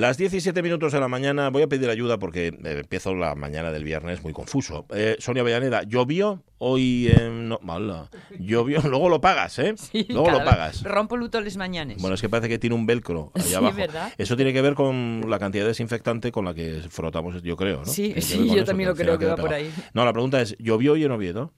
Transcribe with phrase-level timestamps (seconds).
[0.00, 3.70] Las 17 minutos de la mañana, voy a pedir ayuda porque eh, empiezo la mañana
[3.70, 4.86] del viernes muy confuso.
[4.94, 7.50] Eh, Sonia Avellaneda, ¿llovió hoy en...
[7.50, 8.08] No, mala.
[8.38, 9.74] Llovió, luego lo pagas, ¿eh?
[9.76, 10.82] Sí, luego lo pagas.
[10.84, 12.00] Rompo luto les mañanes.
[12.00, 13.76] Bueno, es que parece que tiene un velcro allá Sí, abajo.
[13.76, 14.10] ¿verdad?
[14.16, 17.80] Eso tiene que ver con la cantidad de desinfectante con la que frotamos, yo creo,
[17.80, 17.84] ¿no?
[17.84, 19.70] Sí, sí, yo eso, también lo creo que va por ahí.
[19.92, 21.52] No, la pregunta es, ¿llovió hoy en Oviedo?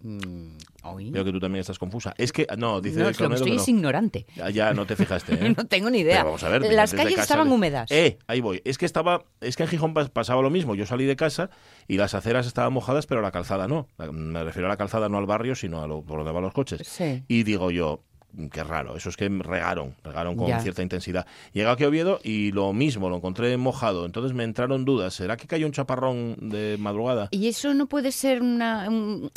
[0.00, 0.55] Mm,
[0.94, 2.14] Veo que tú también estás confusa.
[2.18, 3.74] Es que, no, dice no, el es lo que estoy que es no.
[3.76, 4.26] ignorante.
[4.36, 5.54] Ya, ya no te fijaste, ¿eh?
[5.56, 6.16] No tengo ni idea.
[6.16, 7.90] Pero vamos a ver, Las calles casa estaban de- húmedas.
[7.90, 8.62] Eh, ahí voy.
[8.64, 10.74] Es que estaba, es que en Gijón pas- pasaba lo mismo.
[10.74, 11.50] Yo salí de casa
[11.88, 13.88] y las aceras estaban mojadas, pero la calzada no.
[14.12, 16.52] Me refiero a la calzada no al barrio, sino a lo, por donde van los
[16.52, 16.86] coches.
[16.86, 17.24] Sí.
[17.28, 18.15] Y digo yo, "Mm,
[18.52, 20.60] qué raro, eso es que regaron, regaron con Ya.
[20.60, 21.26] cierta intensidad.
[21.52, 24.04] Llegué aquí a Oviedo y lo mismo, lo encontré mojado.
[24.06, 25.14] Entonces me entraron dudas.
[25.14, 27.28] ¿Será que cayó un chaparrón de madrugada?
[27.30, 28.88] Y eso no puede ser una...
[28.88, 29.30] un-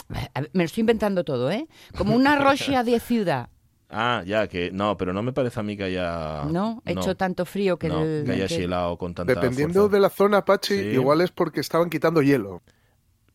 [0.53, 1.67] me lo estoy inventando todo, ¿eh?
[1.98, 3.49] Como una rocha de ciudad.
[3.91, 6.44] Ah, ya, que no, pero no me parece a mí que haya...
[6.45, 6.84] ¿No?
[6.86, 7.88] Hecho tanto frío que...
[7.89, 9.95] no, el- que haya que- helado con tanta Dependiendo fuerza.
[9.95, 10.86] de la zona, Pachi, Sí.
[10.89, 12.61] igual es porque estaban quitando hielo.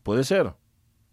[0.04, 0.52] ¿Puede ser?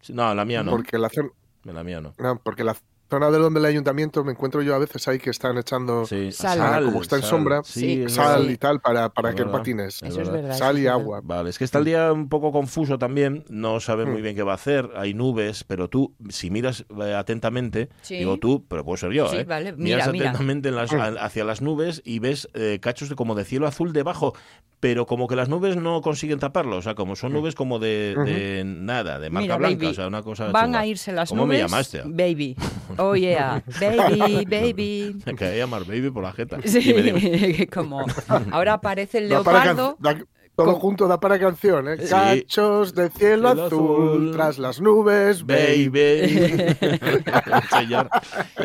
[0.09, 0.69] No, la mía no.
[0.69, 1.29] Porque la zona,
[1.63, 2.13] La mía no.
[2.19, 2.75] no, porque la
[3.11, 6.31] zona de donde el ayuntamiento me encuentro yo a veces ahí que están echando Sí,
[6.31, 6.85] Sal.
[6.85, 9.57] como está en sombra, Sí, sal y tal para, para Es que verdad.
[9.59, 9.95] patines.
[10.01, 10.57] Es Eso es verdad.
[10.57, 11.19] Sal y agua.
[11.21, 14.23] Vale, es que está el día un poco confuso también, no sabe muy Mm.
[14.23, 18.15] bien qué va a hacer, hay nubes, pero tú, si miras eh, atentamente, Sí.
[18.15, 19.43] digo tú, pero puedo ser yo, Sí, ¿eh?
[19.43, 20.29] vale, Miras mira, mira.
[20.29, 23.67] atentamente en las- a- hacia las nubes y ves eh, cachos de, como de cielo
[23.67, 24.33] azul debajo,
[24.79, 28.15] pero como que las nubes no consiguen taparlo, o sea, como son nubes como de,
[28.25, 30.79] de nada, de marca Mira, blanca, baby, o sea, una cosa Van chunga.
[30.79, 31.57] a irse las ¿Cómo nubes.
[31.59, 32.01] me llamaste?
[32.05, 32.55] Baby.
[32.97, 33.61] Oh, yeah.
[33.79, 35.15] Baby, baby.
[35.25, 36.57] Me quería llamar baby por la jeta.
[36.63, 37.67] Sí, Dime, dime.
[37.73, 38.05] como
[38.51, 39.97] ahora aparece el Da para leopardo.
[39.99, 41.95] da- todo junto da para canción, ¿eh?
[41.97, 42.09] Sí.
[42.09, 43.69] Cachos de cielo Cielo azul,
[44.19, 44.31] azul.
[44.33, 46.75] tras las nubes, baby.
[47.89, 48.07] Ya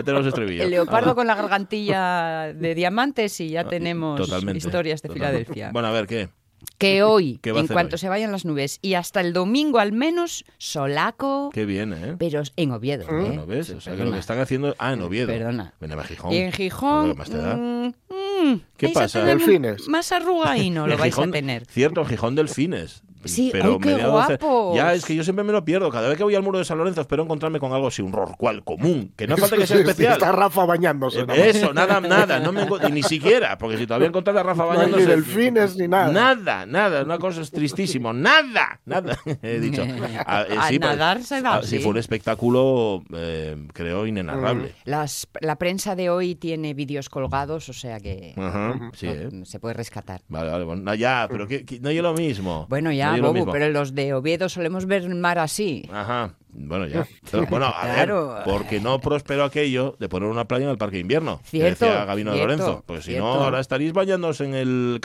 [0.05, 0.65] tenemos estribillo.
[0.65, 1.15] El leopardo Ah.
[1.15, 5.37] con la gargantilla de diamantes y ya tenemos Totalmente, historias de totalmente.
[5.45, 5.71] Filadelfia.
[5.73, 6.29] Bueno, a ver, ¿qué?
[6.78, 7.98] Que hoy, ¿Qué va a en cuanto hoy?
[7.98, 12.17] se vayan las nubes y hasta el domingo al menos, solaco, Qué bien, ¿eh?
[12.19, 13.05] pero en Oviedo.
[13.05, 13.07] ¿eh?
[13.29, 13.70] Bueno, ¿ves?
[13.70, 14.74] O sea, que lo que están haciendo...
[14.79, 15.29] Ah, en Oviedo.
[15.29, 15.73] Perdona.
[15.80, 16.33] Ven a Gijón.
[16.33, 17.57] Y en Gijón, más te da.
[17.57, 19.24] mm, mm, ¿Qué pasa?
[19.24, 19.89] Delfines.
[19.89, 21.64] Más arrugaíno lo En vais Gijón- a tener.
[21.67, 23.02] Cierto, en Gijón Delfines.
[23.29, 24.77] Sí, pero ¡ay, qué mediados guapos!
[24.77, 25.91] Ya, es que yo siempre me lo pierdo.
[25.91, 28.13] Cada vez que voy al muro de San Lorenzo espero encontrarme con algo así, un
[28.13, 29.13] rorcual común.
[29.17, 30.14] Que no falta que sea especial.
[30.14, 31.20] Está Rafa bañándose.
[31.20, 31.51] Eh.
[31.51, 32.41] Eso, nada, nada.
[32.41, 35.05] No me y ni siquiera, porque si todavía encontrar a Rafa No bañándose...
[35.05, 36.13] ni delfines ni nada.
[36.13, 39.83] Nada, nada, una cosa es tristísimo, nada, nada, he dicho.
[40.29, 44.07] Ah, eh, A sí, pues, nadar se va, ah, sí, fue un espectáculo, eh, creo,
[44.07, 44.75] inenarrable.
[44.85, 49.29] Las- la prensa de hoy tiene vídeos colgados, o sea que Ajá, sí, ¿eh?
[49.45, 50.23] se puede rescatar.
[50.29, 52.67] Vale, vale, bueno, no, ya, pero que, que- no es lo mismo.
[52.69, 53.53] Bueno, No lo mismo.
[53.53, 55.89] pero los de Oviedo solemos ver el mar así.
[55.93, 57.07] Ajá, bueno, ya.
[57.31, 58.35] Pero, bueno, a Claro.
[58.35, 61.41] ver, porque no prosperó aquello de poner una playa en el parque de invierno.
[61.43, 62.83] que Cierto, decía Gabino de Lorenzo.
[62.87, 65.01] Pues si no, ahora estaréis bañándose en el.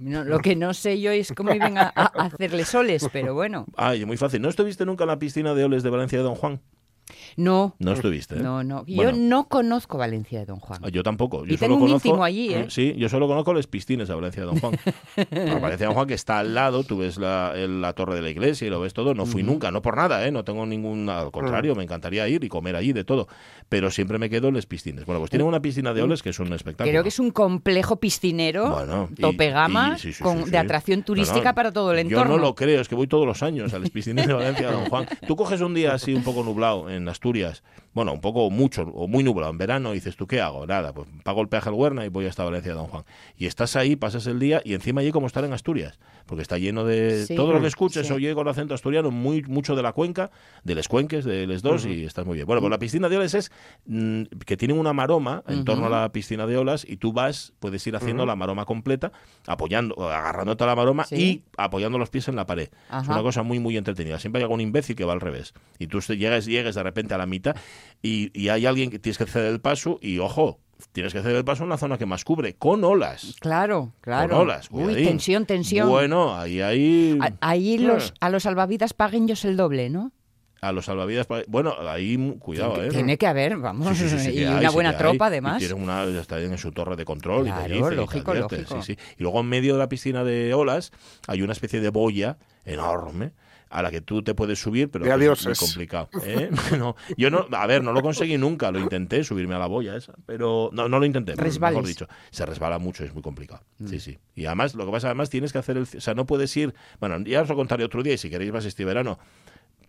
[0.00, 3.66] No, lo que no sé yo es cómo iban a, a hacerle soles, pero bueno.
[3.76, 4.42] Ay, muy fácil.
[4.42, 6.60] ¿No estuviste nunca en la piscina de oles de Valencia de Don Juan?
[7.36, 8.36] No, No estuviste.
[8.36, 8.40] ¿eh?
[8.40, 8.84] no, no.
[8.86, 10.80] Yo no conozco Valencia de Don Juan.
[10.82, 11.44] Ah, Yo tampoco.
[11.44, 12.66] Yo Y solo tengo un conozco, allí, ¿eh?
[12.68, 14.78] Sí, yo solo conozco los pistines de Valencia de Don Juan.
[15.30, 18.30] Pero Valencia de Don Juan que está al lado, tú ves la, torre de la
[18.30, 19.14] iglesia y lo ves todo.
[19.14, 20.30] No fui nunca, no por nada, ¿eh?
[20.30, 21.08] No tengo ningún...
[21.08, 23.28] Al contrario, me encantaría ir y comer allí de todo.
[23.68, 25.04] Pero siempre me quedo en los pistines.
[25.06, 26.90] Bueno, pues tienen una piscina de oles que es un espectáculo.
[26.90, 31.50] Creo que es un complejo piscinero, Bueno, tope gama, sí, sí, sí, de atracción turística
[31.50, 32.36] no, para todo el Yo entorno.
[32.36, 34.72] no lo creo, es que voy todos los años a los piscines de Valencia de
[34.72, 35.06] Don Juan.
[35.26, 37.62] Tú coges un día así un poco nublado en Asturias,
[37.96, 40.66] bueno, un poco mucho o muy nublado en verano dices, ¿tú qué hago?
[40.66, 43.04] Nada, pues pago el peaje al Huerna y voy hasta Valencia Don Juan.
[43.38, 46.58] Y estás ahí, pasas el día y encima allí como estar en Asturias, porque está
[46.58, 47.24] lleno de...
[47.24, 47.34] Sí.
[47.34, 48.12] todo lo que escuches Sí.
[48.12, 50.30] oye con acento asturiano, muy mucho de la cuenca,
[50.62, 52.46] de les cuenques, de les dos y estás muy bien.
[52.46, 53.50] Bueno, pues la piscina de olas es
[53.86, 57.54] mm, que tienen una maroma en torno a la piscina de olas y tú vas,
[57.60, 59.10] puedes ir haciendo la maroma completa,
[59.46, 61.16] apoyando, agarrándote a la maroma Sí.
[61.16, 62.68] y apoyando los pies en la pared.
[62.92, 64.18] Es una cosa muy, muy entretenida.
[64.18, 65.54] Siempre hay algún imbécil que va al revés.
[65.78, 67.56] Y tú llegas, llegues de repente a la mitad
[68.02, 70.58] y, y hay alguien que tienes que ceder el paso y, ojo,
[70.92, 73.36] tienes que ceder el paso en la zona que más cubre, con olas.
[73.40, 74.28] Claro, claro.
[74.30, 74.68] Con olas.
[74.70, 75.88] Uy, tensión, tensión.
[75.88, 77.18] Bueno, ahí hay...
[77.20, 80.12] A- Ahí los, a los salvavidas paguen ellos el doble, ¿no?
[80.62, 81.26] A los salvavidas...
[81.48, 82.88] Bueno, ahí cuidado, ¿eh?
[82.88, 85.32] Tiene que haber, vamos, Sí, sí, sí, y hay, una buena tropa hay.
[85.32, 85.62] además.
[85.62, 88.30] Y tienen una, está en su torre de control y Claro, dice y te lógico,
[88.32, 89.00] advierte, lógico.
[89.18, 90.92] Y luego en medio de la piscina de olas
[91.26, 93.32] hay una especie de boya enorme
[93.76, 96.08] a la que tú te puedes subir, pero que es muy complicado.
[96.24, 96.48] ¿eh?
[96.78, 99.94] No, yo no, a ver, no lo conseguí nunca, lo intenté subirme a la boya
[99.96, 101.76] esa, pero no, no lo intenté, Resbales.
[101.76, 102.08] mejor dicho.
[102.30, 103.62] Se resbala mucho, es muy complicado.
[103.78, 103.88] Mm.
[103.88, 104.18] Sí, sí.
[104.34, 106.74] Y además, lo que pasa, además tienes que hacer el, o sea, no puedes ir,
[107.00, 109.18] bueno, ya os lo contaré otro día y si queréis vas este verano,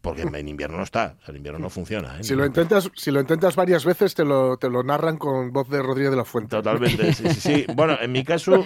[0.01, 2.19] porque en invierno no está, o sea, en invierno no funciona.
[2.19, 2.23] ¿eh?
[2.23, 5.69] Si lo intentas, si lo intentas varias veces, te lo, te lo narran con voz
[5.69, 6.55] de Rodríguez de la Fuente.
[6.55, 7.65] Totalmente, sí, sí, sí.
[7.75, 8.65] Bueno, en mi caso,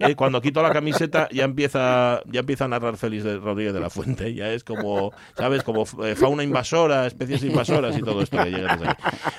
[0.00, 3.80] eh, cuando quito la camiseta ya empieza, ya empieza a narrar Félix de Rodríguez de
[3.80, 4.34] la Fuente.
[4.34, 5.62] Ya es como, ¿sabes?
[5.62, 8.94] Como eh, fauna invasora, especies invasoras y todo esto que llega desde ahí.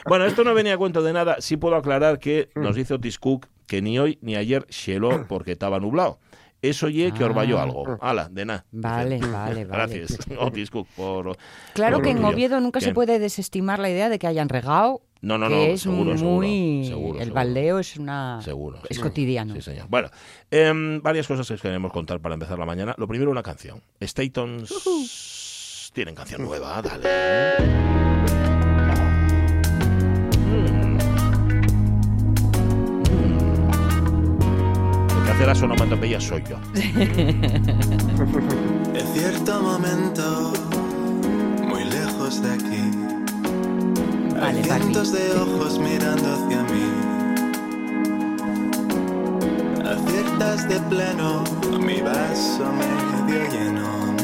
[0.05, 1.37] Bueno, esto no venía a cuento de nada.
[1.39, 5.53] Sí puedo aclarar que nos dice Otis Cook que ni hoy ni ayer xeló porque
[5.53, 6.19] estaba nublado.
[6.61, 7.63] Eso ye que vayó Ah.
[7.63, 7.97] algo.
[8.01, 8.65] Ala, de nada.
[8.71, 9.65] Vale, vale, vale.
[9.65, 11.37] Gracias, Otis Cook, por...
[11.73, 12.29] Claro por que en tuyo.
[12.29, 12.85] Oviedo nunca ¿Qué?
[12.85, 15.01] se puede desestimar la idea de que hayan regado.
[15.21, 16.85] No, no, que no, es seguro, muy.
[16.87, 17.33] seguro, el seguro.
[17.35, 18.41] baldeo es una.
[18.41, 18.79] Seguro.
[18.89, 19.03] Es sí.
[19.03, 19.53] cotidiano.
[19.53, 19.85] Sí, señor.
[19.87, 20.09] Bueno,
[20.49, 22.95] em, varias cosas que queremos contar para empezar la mañana.
[22.97, 23.83] Lo primero, una canción.
[24.01, 28.50] Statons tienen canción nueva, dale.
[35.41, 36.57] Hace las onomatopeyas soy yo.
[38.93, 40.53] En cierto momento,
[41.67, 42.91] muy lejos de aquí,
[44.39, 44.83] Vale, hay Barbie.
[44.83, 46.85] cientos de ojos mirando hacia mí.
[49.83, 51.43] Aciertas de pleno
[51.79, 54.15] mi vaso medio lleno.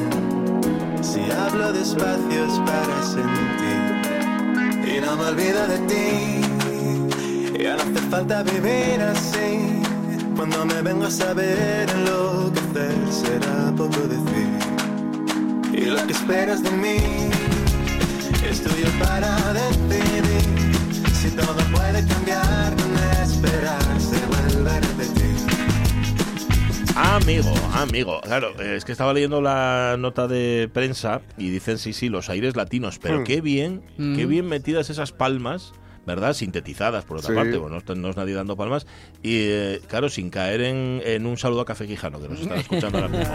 [1.02, 3.82] Si hablo despacio es para sentir
[4.96, 6.42] y no me olvido de ti.
[7.64, 9.82] Ya no hace falta vivir así.
[10.38, 14.48] Cuando me vengo a saber enloquecer será poco decir.
[15.74, 16.98] Y lo que esperas de mí
[18.50, 20.42] es tuyo para decidir.
[21.14, 25.36] Si todo puede cambiar, no esperar se vuelve a repetir.
[26.96, 28.22] Amigo, amigo.
[28.22, 32.56] Claro, es que estaba leyendo la nota de prensa y dicen sí, sí, los aires
[32.56, 33.24] latinos, pero Hmm.
[33.24, 34.30] qué bien, qué Mm.
[34.30, 35.74] bien metidas esas palmas.
[36.08, 36.34] ¿Verdad?
[36.34, 37.36] Sintetizadas, por otra Sí.
[37.36, 38.88] parte, bueno, no, es nadie dando palmas.
[39.22, 42.58] Y eh, claro, sin caer en, en un saludo a Café Quijano, que nos están
[42.60, 43.34] escuchando ahora mismo.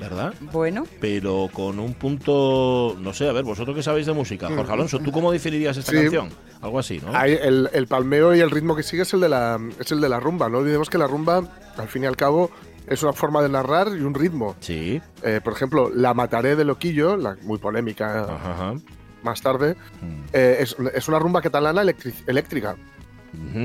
[0.00, 0.34] ¿verdad?
[0.52, 4.72] Bueno, Pero con un punto, no sé, a ver, vosotros que sabéis de música, Jorge
[4.72, 5.98] Alonso, ¿tú cómo definirías esta Sí.
[5.98, 6.30] canción?
[6.60, 7.14] Algo así, ¿no?
[7.16, 10.00] Ahí el, el palmeo y el ritmo que sigue es el de la es el
[10.00, 10.48] de la rumba.
[10.48, 11.42] No olvidemos que la rumba,
[11.76, 12.50] al fin y al cabo,
[12.86, 14.56] es una forma de narrar y un ritmo.
[14.60, 18.74] Sí, Eh, por ejemplo, La Mataré de Loquillo, la muy polémica ajá, ajá.
[19.22, 20.24] más tarde, Mm.
[20.32, 21.82] eh, es, es una rumba catalana
[22.26, 22.76] eléctrica.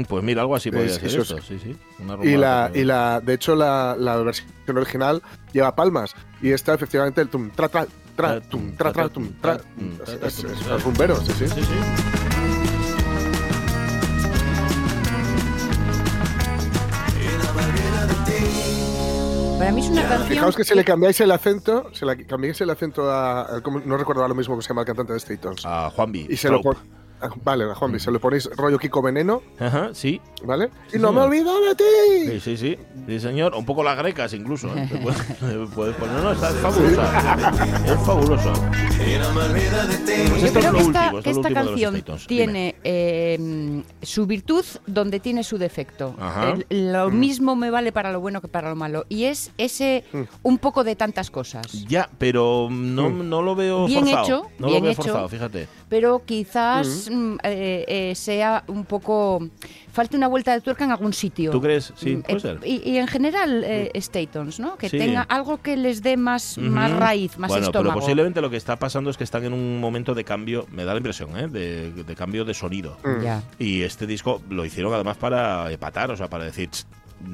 [0.08, 1.76] Pues mira, algo así podría Es- ser eso sí, sí.
[2.00, 4.48] Una Y la, y la, de hecho, la, la versión
[4.78, 5.22] original
[5.52, 6.16] lleva palmas.
[6.42, 7.86] Y esta, efectivamente, el tum, tra, tra,
[8.16, 9.60] tra, tum, tra, tra, tum, tra.
[10.26, 10.46] Es
[10.84, 11.48] rumbero, sí, sí.
[11.50, 12.27] Sí, sí.
[19.58, 20.28] Para mí es una canción.
[20.30, 23.42] Fijaos que si le cambiáis el acento, si le cambiáis el acento a.
[23.58, 25.66] a- no recuerdo ahora mismo cómo se llama el cantante de Statons.
[25.66, 26.28] A Juanvi.
[26.30, 26.62] y se lo
[27.20, 30.22] Ah, Vale, a Juanvi, se lo ponéis rollo Kiko Veneno, Ajá, sí.
[30.44, 30.70] ¿vale?
[30.88, 32.40] Sí, y no me olvido de Sí, ti.
[32.40, 32.78] sí, sí.
[33.08, 33.56] Sí, señor.
[33.56, 34.68] Un poco las grecas incluso.
[34.76, 34.88] ¿eh?
[35.02, 36.16] Puedes, puedes poner.
[36.18, 37.84] No, no, está es fabulosa.
[37.86, 38.54] Es fabuloso.
[38.54, 40.30] Y no me olvido de ti.
[40.30, 44.66] Pues Yo es creo lo que esta, que es esta canción tiene eh, su virtud
[44.86, 46.16] donde tiene su defecto.
[46.20, 46.56] Ajá.
[46.70, 49.06] El- lo mismo me vale para lo bueno que para lo malo.
[49.10, 50.04] Y es ese
[50.44, 51.66] un poco de tantas cosas.
[51.88, 54.24] Ya, pero no, no lo veo Bien forzado.
[54.24, 55.02] hecho, no bien lo veo hecho.
[55.04, 55.68] forzado, fíjate.
[55.90, 59.48] Pero quizás mm, eh, eh, sea un poco.
[59.92, 61.52] Falte una vuelta de tuerca en algún sitio.
[61.52, 61.92] ¿Tú crees?
[61.96, 62.60] Sí, Mm, puede eh, ser.
[62.64, 64.78] Y, y en general, eh, Statons, ¿no?
[64.78, 64.98] Que Sí.
[64.98, 67.90] tenga algo que les dé más, más raíz, más bueno, estómago.
[67.94, 70.84] pero posiblemente lo que está pasando es que están en un momento de cambio, me
[70.86, 71.48] da la impresión, ¿eh?
[71.48, 72.98] de, de cambio de sonido.
[73.24, 73.44] Ya.
[73.60, 76.86] Y este disco lo hicieron además para epatar, o sea, para decir, "Ch,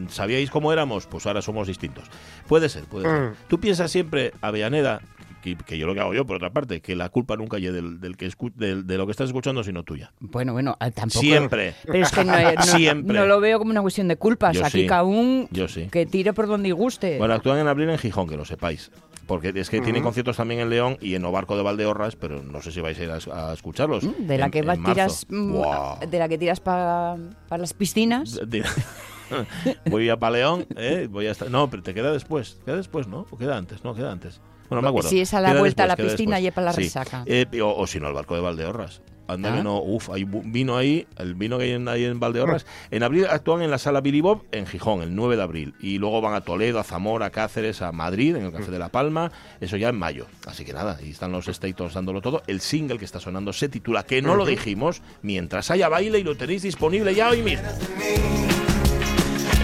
[0.10, 1.08] ¿sabíais cómo éramos?
[1.08, 2.06] Pues ahora somos distintos.
[2.48, 3.20] Puede ser, puede ser.
[3.32, 3.34] Mm.
[3.50, 5.02] Tú piensas siempre, Avellaneda,
[5.44, 7.72] que, que yo lo que hago yo, por otra parte, que la culpa nunca es
[7.74, 10.12] del, del que escu- del- de lo que estás escuchando, sino tuya.
[10.20, 11.20] Bueno, bueno, ah, tampoco.
[11.20, 11.76] Siempre.
[11.86, 13.20] Pero es que no, no- Siempre.
[13.20, 14.56] no lo veo como una cuestión de culpas.
[14.56, 14.88] Yo Aquí sí.
[14.88, 15.90] cada un Yo sí.
[15.92, 17.18] que tire por donde guste.
[17.20, 18.90] Bueno, actúan en abril en Gijón, que lo sepáis.
[19.28, 22.62] Porque es que tienen conciertos también en León y en Obarco de Valdeorras, pero no
[22.62, 24.04] sé si vais a ir a, a escucharlos.
[24.04, 24.94] Mm, de la en- que en va- marzo.
[24.94, 27.16] tiras mm, de la que tiras para
[27.50, 28.40] las piscinas.
[28.46, 28.64] De-
[29.90, 31.08] voy a Paleón, ¿eh?
[31.10, 31.50] Voy a estar...
[31.50, 32.60] No, pero te queda después.
[32.66, 33.26] ¿Queda después, no?
[33.32, 33.84] ¿O queda antes?
[33.84, 34.42] No, queda antes.
[34.74, 35.10] Bueno, no me acuerdo.
[35.10, 36.82] Si es a la vuelta a la piscina y es para la Sí.
[36.84, 37.24] resaca.
[37.26, 39.02] Eh, o, o si no, el barco de Valdeorras.
[39.26, 39.56] Anda Ah.
[39.56, 42.66] que no, uf, hay vino ahí, el vino que hay en, ahí en Valdeorras.
[42.92, 45.74] En abril actúan en la sala Billy Bob en Gijón, el 9 de abril.
[45.80, 48.80] Y luego van a Toledo, a Zamora, a Cáceres, a Madrid, en el Café de
[48.80, 49.32] la Palma.
[49.62, 50.26] Eso ya en mayo.
[50.46, 52.44] Así que nada, y están los Statons dándolo todo.
[52.48, 56.24] El single que está sonando se titula, que no lo dijimos, Mientras haya baile y
[56.24, 57.66] lo tenéis disponible ya hoy mismo.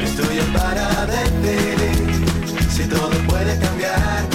[0.02, 2.70] Es tuyo para decidir.
[2.70, 4.26] Si todo puede cambiar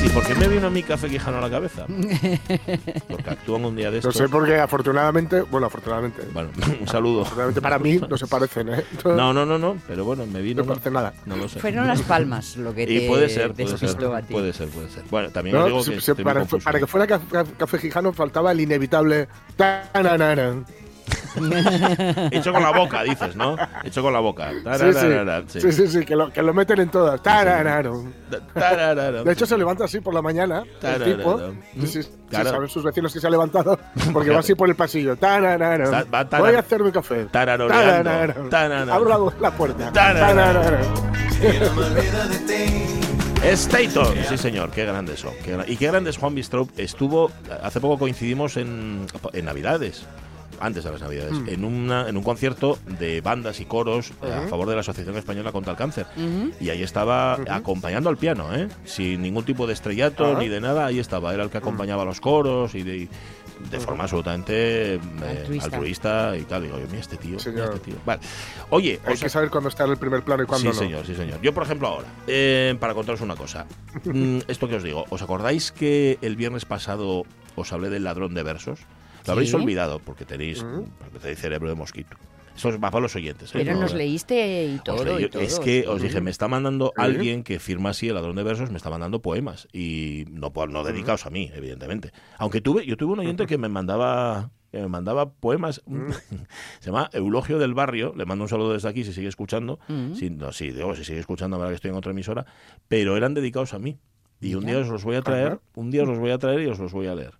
[0.00, 1.86] se sí, por qué me vino a mí Café Quijano a la cabeza?
[3.08, 4.16] Porque actúan un día de No estos.
[4.16, 7.22] sé por qué, afortunadamente, bueno, afortunadamente, Bueno, un saludo.
[7.22, 8.84] afortunadamente para mí no se parecen, ¿eh?
[9.04, 10.62] No, no, no, no, pero bueno, me vino.
[10.62, 11.12] No parece nada.
[11.26, 11.60] No lo sé.
[11.60, 14.32] Fueron las palmas lo que te Y puede ser, puede ser, a ti.
[14.32, 15.04] puede ser, puede ser.
[15.10, 18.12] Bueno, también No, digo si- que muy para, para que fuera ca- ca- Café Gijano
[18.12, 19.28] faltaba el inevitable.
[19.56, 20.64] tananaran.
[22.30, 23.56] Hecho con la boca, dices, ¿no?
[23.84, 24.50] Hecho con la boca.
[24.50, 27.20] Sí, Tararara, sí, sí, sí, sí, que, lo, que lo meten en todas.
[29.24, 30.64] De hecho, se levanta así por la mañana.
[30.82, 31.40] El tipo.
[31.80, 32.50] Sí, sí, Claro.
[32.50, 33.76] saben sus vecinos que se ha levantado
[34.12, 35.16] porque va así por el pasillo.
[35.20, 36.62] Va Voy a
[36.92, 37.24] café.
[37.26, 38.10] Tararoreando.
[38.10, 38.50] Taranaran.
[38.50, 38.90] Taranaran.
[38.90, 39.90] Abro la, puerta.
[43.42, 45.32] Staton, sí señor, qué grandes son.
[45.44, 47.30] qué gra- y qué grandes Juan Bistrop estuvo,
[47.62, 50.04] hace poco coincidimos en, en Navidades,
[50.60, 51.48] antes de las Navidades, Mm.
[51.48, 55.52] en, una, en un concierto de bandas y coros a favor de la Asociación Española
[55.52, 56.06] contra el Cáncer.
[56.60, 58.68] Y ahí estaba acompañando al piano, ¿eh?
[58.84, 62.06] sin ningún tipo de estrellato ni de nada, ahí estaba, era el que acompañaba a
[62.06, 63.08] los coros y de,
[63.70, 65.00] de forma absolutamente eh,
[65.40, 65.64] Altruista.
[65.66, 66.36] altruista.
[66.36, 66.62] y tal.
[66.62, 67.94] Digo, yo, mira este tío, mira este tío.
[68.06, 68.20] Vale.
[68.70, 70.82] Oye, Hay que saber cuándo está en el primer plano y cuándo sí, no.
[70.86, 71.40] señor, sí, señor.
[71.42, 73.66] Yo, por ejemplo, ahora, eh, para contaros una cosa.
[74.04, 77.24] Mm, esto que os digo, ¿os acordáis que el viernes pasado
[77.54, 78.80] os hablé del ladrón de versos?
[79.26, 79.56] Lo habréis Sí.
[79.56, 80.84] olvidado porque tenéis, Mm.
[80.98, 82.16] porque tenéis cerebro de mosquito.
[82.56, 83.48] Eso es más para los oyentes.
[83.54, 83.58] ¿eh?
[83.64, 83.98] Pero No, nos no.
[83.98, 85.04] leíste y todo.
[85.04, 88.14] leí- y todo, es que os dije, me está mandando alguien que firma así el
[88.14, 89.66] ladrón de versos, me está mandando poemas.
[89.72, 92.12] Y no, no dedicados a mí, evidentemente.
[92.38, 95.82] Aunque tuve, yo tuve un oyente que me mandaba que me mandaba poemas.
[96.80, 98.12] Se llama Eulogio del Barrio.
[98.16, 99.80] Le mando un saludo desde aquí si sigue escuchando.
[99.88, 100.14] Mm.
[100.14, 102.46] Si, no, sí, digo, si sigue escuchando, ahora que estoy en otra emisora.
[102.88, 103.98] Pero eran dedicados a mí.
[104.40, 106.60] Y un día os los voy a traer, un día os los voy a traer
[106.60, 107.32] y os los voy a leer.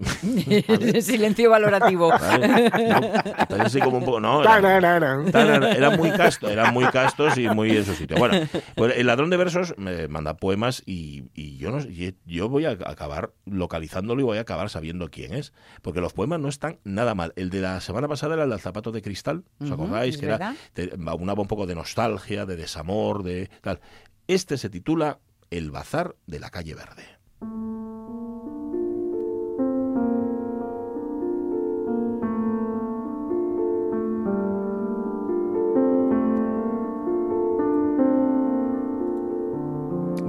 [1.02, 2.08] Silencio valorativo.
[2.08, 2.48] ¿vale?
[2.70, 2.96] No,
[3.38, 4.20] entonces así como un poco.
[4.20, 8.16] No, era- muy castos, eran muy castos y muy en su sitio.
[8.18, 11.78] Bueno, pues el ladrón de versos me manda poemas y, y yo no
[12.26, 15.52] yo voy a acabar localizándolo y voy a acabar sabiendo quién es.
[15.82, 17.32] Porque los poemas no están nada mal.
[17.36, 19.44] El de la semana pasada era el del zapato de cristal.
[19.60, 20.18] ¿Os acordáis?
[20.18, 23.80] que era, te- aunaba un poco de nostalgia, de desamor, de tal.
[24.28, 27.04] Este se titula El bazar de la calle verde.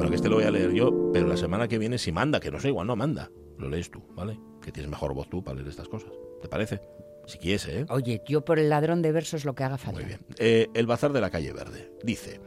[0.08, 2.40] Bueno, que este lo voy a leer yo, pero la semana que viene si manda,
[2.40, 3.30] que no sé, igual no manda.
[3.58, 4.40] Lo lees tú, ¿vale?
[4.62, 6.12] Que tienes mejor voz tú para leer estas cosas.
[6.42, 6.80] ¿Te parece?
[7.26, 7.86] Si quieres, ¿eh?
[7.90, 10.00] Oye, yo por el ladrón de versos lo que haga falta.
[10.00, 10.22] Muy bien.
[10.38, 11.92] Eh, el bazar de la calle verde.
[12.06, 12.40] Dice,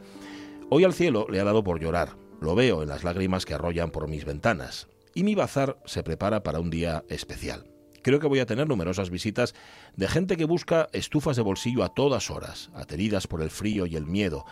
[0.71, 2.15] hoy al cielo le ha dado por llorar.
[2.41, 4.87] Lo veo en las lágrimas que arrollan por mis ventanas.
[5.13, 7.65] Y mi bazar se prepara para un día especial.
[8.01, 9.53] Creo que voy a tener numerosas visitas
[9.95, 13.97] de gente que busca estufas de bolsillo a todas horas, ateridas por el frío y
[13.97, 14.45] el miedo.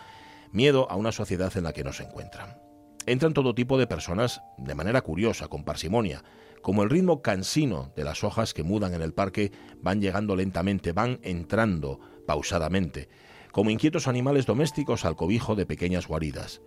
[0.52, 2.69] Miedo a una sociedad en la que no se encuentran.
[3.06, 6.22] Entran todo tipo de personas de manera curiosa, con parsimonia,
[6.62, 10.92] como el ritmo cansino de las hojas que mudan en el parque van llegando lentamente,
[10.92, 13.08] van entrando pausadamente,
[13.52, 16.60] como inquietos animales domésticos al cobijo de pequeñas guaridas.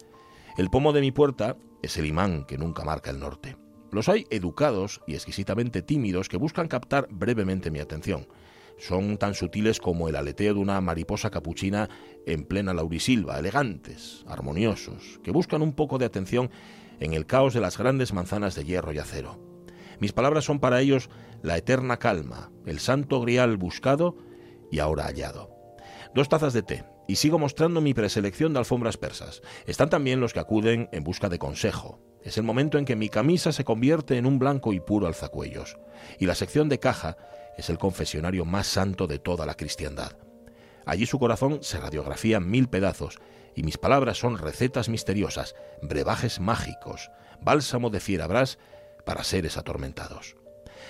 [0.58, 3.56] El pomo de mi puerta es el imán que nunca marca el norte.
[3.92, 8.28] Los hay educados y exquisitamente tímidos que buscan captar brevemente mi atención.
[8.78, 11.90] Son tan sutiles como el aleteo de una mariposa capuchina
[12.26, 16.50] en plena laurisilva, elegantes, armoniosos, que buscan un poco de atención
[17.00, 19.40] en el caos de las grandes manzanas de hierro y acero.
[20.00, 21.10] Mis palabras son para ellos
[21.42, 24.18] la eterna calma, el santo grial buscado
[24.72, 25.50] y ahora hallado.
[26.14, 29.42] Dos tazas de té, y sigo mostrando mi preselección de alfombras persas.
[29.66, 32.00] Están también los que acuden en busca de consejo.
[32.24, 35.78] Es el momento en que mi camisa se convierte en un blanco y puro alzacuellos.
[36.20, 37.18] Y la sección de caja
[37.58, 40.18] es el confesionario más santo de toda la cristiandad.
[40.86, 43.20] Allí su corazón se radiografía en mil pedazos,
[43.56, 48.58] y mis palabras son recetas misteriosas, brebajes mágicos, bálsamo de fierabras
[49.06, 50.36] para seres atormentados.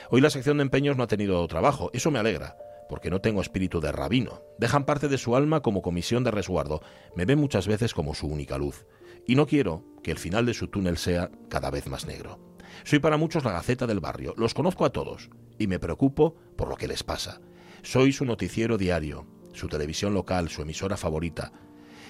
[0.10, 2.58] Hoy la sección de empeños no ha tenido trabajo, eso me alegra,
[2.90, 4.42] porque no tengo espíritu de rabino.
[4.58, 6.82] Dejan parte de su alma como comisión de resguardo,
[7.16, 8.86] me ven muchas veces como su única luz,
[9.26, 12.53] y no quiero que el final de su túnel sea cada vez más negro.
[12.84, 16.68] Soy para muchos la gaceta del barrio, los conozco a todos, y me preocupo por
[16.68, 17.42] lo que les pasa.
[17.82, 21.52] Soy su noticiero diario, su televisión local, su emisora favorita.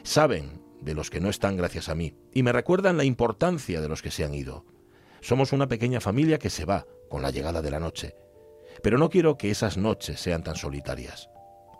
[0.03, 3.89] Saben de los que no están gracias a mí, y me recuerdan la importancia de
[3.89, 4.65] los que se han ido.
[5.21, 8.15] Somos una pequeña familia que se va con la llegada de la noche.
[8.81, 11.29] Pero no quiero que esas noches sean tan solitarias.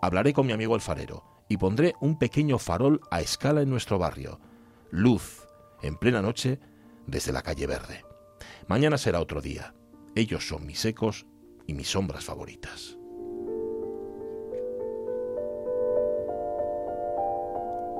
[0.02, 4.00] Hablaré con mi amigo el farero y pondré un pequeño farol a escala en nuestro
[4.00, 4.40] barrio.
[4.90, 5.46] Luz,
[5.82, 6.60] en plena noche,
[7.08, 8.06] desde la calle verde.
[8.68, 9.74] Mañana será otro día.
[10.16, 11.26] Ellos son mis ecos
[11.68, 12.98] y mis sombras favoritas.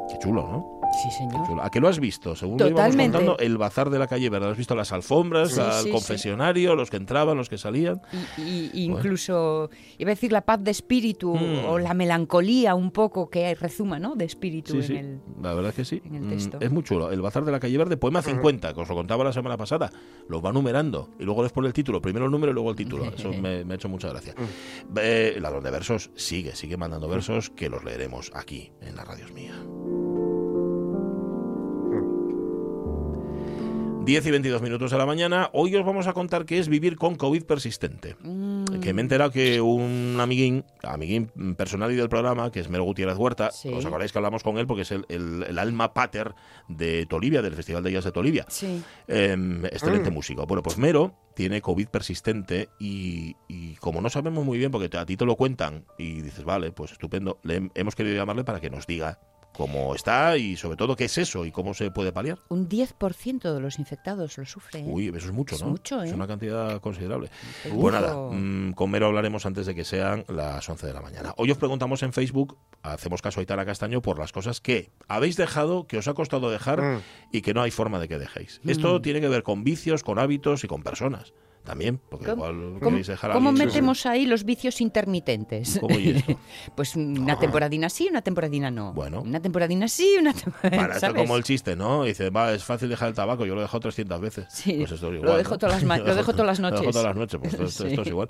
[0.10, 0.83] Qué chulo, ¿no?
[1.02, 1.60] Sí, señor.
[1.62, 2.36] ¿A qué lo has visto?
[2.36, 3.18] Según lo íbamos Totalmente.
[3.18, 4.50] contando, el bazar de la calle Verde.
[4.52, 5.92] ¿Has visto las alfombras, Sí, al sí, sí.
[5.92, 8.02] confesionario, los que entraban, los que salían?
[8.38, 11.66] Y, y- incluso, iba a decir la paz de espíritu Mm.
[11.68, 14.16] o la melancolía un poco que rezuma, ¿no?
[14.16, 15.20] De espíritu Sí, en sí, el...
[15.42, 16.02] la verdad es que sí.
[16.06, 16.58] en el Mm, texto.
[16.62, 17.12] Es muy chulo.
[17.12, 19.90] El Bazar de la Calle Verde, poema 50, que os lo contaba la semana pasada.
[20.30, 22.02] Los va numerando y luego les pone el título.
[22.02, 23.06] Primero el número y luego el título.
[23.06, 24.36] Eso me, me ha hecho mucha gracia.
[24.98, 29.32] Eh, Ladrón de versos sigue, sigue mandando versos que los leeremos aquí en la Radios
[29.32, 29.54] Mía.
[34.06, 35.50] 10 y 22 minutos de la mañana.
[35.54, 38.16] Hoy os vamos a contar qué es vivir con COVID persistente.
[38.22, 42.70] Mm, Que me he enterado que un amiguín, amiguín personal y del programa, que es
[42.70, 43.70] Mero Gutiérrez Huerta, Sí.
[43.70, 46.34] os acordáis que hablamos con él porque es el, el- el alma pater
[46.68, 48.46] de Tolivia, del Festival de Jazz de Tolivia.
[48.50, 48.84] Sí.
[49.08, 50.46] Em, excelente músico.
[50.46, 55.06] Bueno, pues Mero tiene COVID persistente y, y como no sabemos muy bien, porque a
[55.06, 58.60] ti te lo cuentan y dices, vale, pues estupendo, le hem- hemos querido llamarle para
[58.60, 59.20] que nos diga
[59.54, 62.40] cómo está y sobre todo qué es eso y cómo se puede paliar.
[62.50, 64.80] Un 10% de los infectados lo sufre.
[64.82, 64.86] ¿eh?
[64.86, 65.70] Uy, eso es mucho, Es ¿no?
[65.70, 66.08] mucho, ¿eh?
[66.08, 67.30] Es una cantidad considerable.
[67.64, 68.32] Te Pues nada, digo.
[68.34, 71.34] mm, con Mero hablaremos antes de que sean las 11 de la mañana.
[71.38, 75.38] Hoy os preguntamos en Facebook, hacemos caso a Itara Castaño, por las cosas que habéis
[75.38, 77.02] dejado, que os ha costado dejar Mm.
[77.32, 78.60] y que no hay forma de que dejéis.
[78.66, 79.02] Esto Mm.
[79.02, 81.34] tiene que ver con vicios, con hábitos y con personas.
[81.64, 85.78] También, porque ¿Cómo- igual ¿Cómo, queréis dejar cómo metemos ahí los vicios intermitentes?
[85.80, 86.22] ¿Cómo y
[86.76, 88.92] pues una temporadina sí, una temporadina no.
[88.94, 89.22] Bueno.
[89.22, 92.04] Una temporadina sí, una temporadina Para esto como el chiste, ¿no?
[92.04, 94.46] Dice, va, es fácil dejar el tabaco, yo lo he dejado 300 veces.
[94.50, 95.58] Sí, pues esto es lo dejo ¿no?
[95.58, 96.92] todas las ma- lo dejo todas las Lo dejo noches.
[96.94, 98.02] todas las noches, pues esto, esto- esto Sí.
[98.02, 98.30] es igual.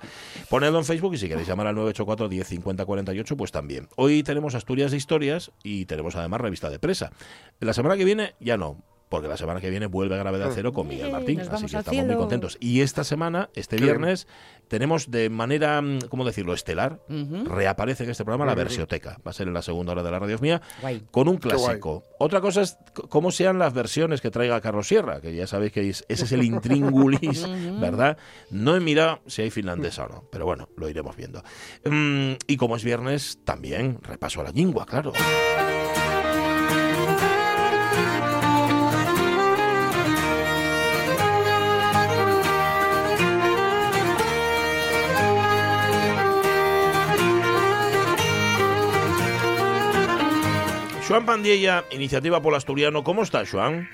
[0.49, 3.87] Ponedlo en Facebook y si queréis llamar al 984 10 50 48, pues también.
[3.95, 7.11] Hoy tenemos Asturias de Historias y tenemos además revista de presa.
[7.59, 8.77] La semana que viene ya no.
[9.13, 12.03] Porque la semana que viene vuelve Gravedad Cero con Miguel Martín, nos así que estamos
[12.08, 12.58] muy contentos.
[12.60, 13.98] Y esta semana, este Qué bien.
[13.98, 14.27] viernes,
[14.67, 17.00] tenemos de manera, mm, ¿cómo decirlo?, estelar,
[17.46, 18.55] reaparece en este programa la.
[18.55, 19.20] Versioteca.
[19.25, 21.03] Va a ser en la segunda hora de la radio mía Guay.
[21.12, 22.01] con un clásico.
[22.17, 22.75] Otra cosa es
[23.10, 26.32] cómo sean las versiones que traiga Carlos Sierra, que ya sabéis que es- ese es
[26.32, 27.46] el intríngulis,
[27.79, 28.17] ¿verdad?
[28.50, 31.43] No he mirado si hay finlandesa o no, pero bueno, lo iremos viendo.
[31.86, 35.13] Mm, y como es viernes, también repaso a la lengua, claro.
[51.07, 53.03] Joan Pandiella, Iniciativa Polo Asturiano.
[53.03, 53.87] ¿Cómo está, Joan?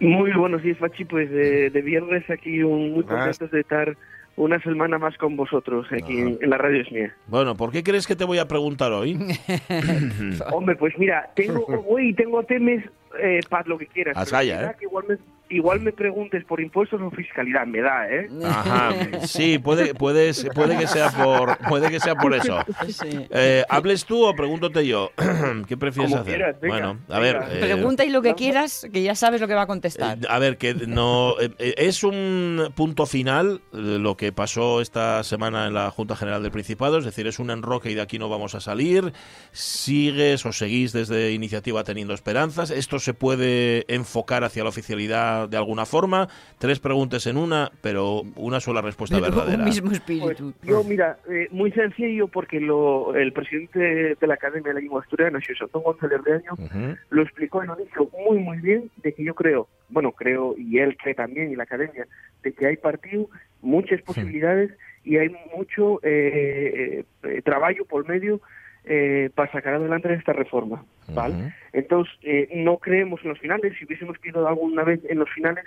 [0.00, 1.04] Muy buenos días, Pachi.
[1.04, 3.12] Pues de, de viernes aquí un- muy Ah.
[3.14, 3.96] contentos de estar
[4.36, 7.14] una semana más con vosotros aquí en, en la radio es mía.
[7.26, 9.14] Bueno, ¿por qué crees que te voy a preguntar hoy?
[10.52, 12.84] Hombre, pues mira, tengo hoy tengo temas
[13.22, 14.14] eh, para lo que quieras.
[14.30, 14.74] Da ¿eh?
[14.78, 15.16] que igual me
[15.48, 18.28] igual me preguntes por impuestos o fiscalidad, me da, ¿eh?
[18.44, 18.92] Ajá,
[19.26, 22.58] sí, puede, puedes, puede que sea por, puede que sea por eso.
[22.88, 23.26] Sí.
[23.30, 25.12] Eh, ¿Hables tú o pregúntate yo?
[25.68, 26.34] ¿Qué prefieres Como hacer?
[26.36, 29.48] quieras, venga, bueno, a ver, eh, Pregunta y lo que quieras, que ya sabes lo
[29.48, 30.18] que va a contestar.
[30.18, 35.66] eh, a ver, que no eh, es un punto final lo que pasó esta semana
[35.66, 38.28] en la Junta General del Principado, es decir, es un enroque y de aquí no
[38.28, 39.12] vamos a salir.
[39.52, 42.70] ¿Sigues o seguís desde iniciativa teniendo esperanzas?
[42.70, 46.28] ¿Esto se puede enfocar hacia la oficialidad de alguna forma?
[46.58, 49.58] Tres preguntas en una, pero una sola respuesta Pero verdadera.
[49.58, 50.54] un mismo Pues espíritu.
[50.62, 53.78] yo, mira, eh, muy sencillo porque lo, el presidente
[54.18, 56.96] de la Academia de la Lengua Asturiana, Antón González de Año, Ujú.
[57.10, 60.78] lo explicó y lo dijo muy muy bien de que yo creo, bueno creo y
[60.78, 62.06] él cree también y la academia,
[62.42, 63.28] de que hay partido,
[63.62, 64.70] muchas posibilidades
[65.04, 68.40] y hay mucho eh, eh, trabajo por medio
[68.86, 71.34] eh, para sacar adelante esta reforma, ¿vale?
[71.34, 71.52] Ujú.
[71.72, 75.64] Entonces, eh, no creemos en los finales, si hubiésemos querido alguna vez en los finales,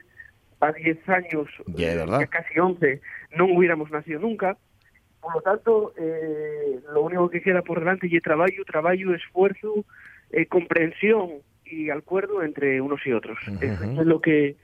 [0.61, 3.01] a 10 años, Ya, eh, casi 11,
[3.35, 4.57] no hubiéramos nacido nunca.
[5.21, 9.85] Por lo tanto, eh, lo único que queda por delante es trabajo, trabajo, esfuerzo,
[10.31, 11.29] eh, comprensión
[11.65, 13.37] y acuerdo entre unos y otros.
[13.47, 13.63] Ujú.
[13.63, 14.55] Eso es lo que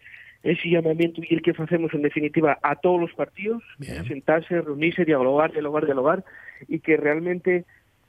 [0.43, 4.05] ese llamamiento y el que hacemos en definitiva a todos los partidos, Bien.
[4.05, 6.23] sentarse, reunirse, dialogar, dialogar, dialogar
[6.67, 7.65] y que realmente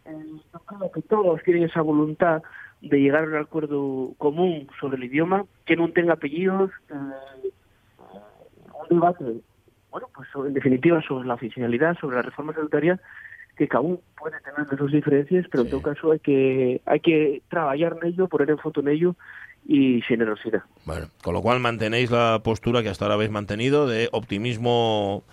[0.09, 2.43] eh, yo creo que todos tienen esa voluntad
[2.81, 7.51] de llegar a un acuerdo común sobre el idioma, que no tenga apellidos, eh,
[8.91, 9.25] un debate,
[9.91, 13.01] bueno, pues en definitiva sobre la oficialidad, sobre la reforma sanitaria,
[13.57, 15.67] que cada uno puede tener sus diferencias, pero Sí.
[15.69, 19.17] en todo caso hay que hay que trabajar en ello, poner en foto en ello
[19.67, 20.63] y generosidad.
[20.85, 25.25] Bueno, con lo cual mantenéis la postura que hasta ahora habéis mantenido de optimismo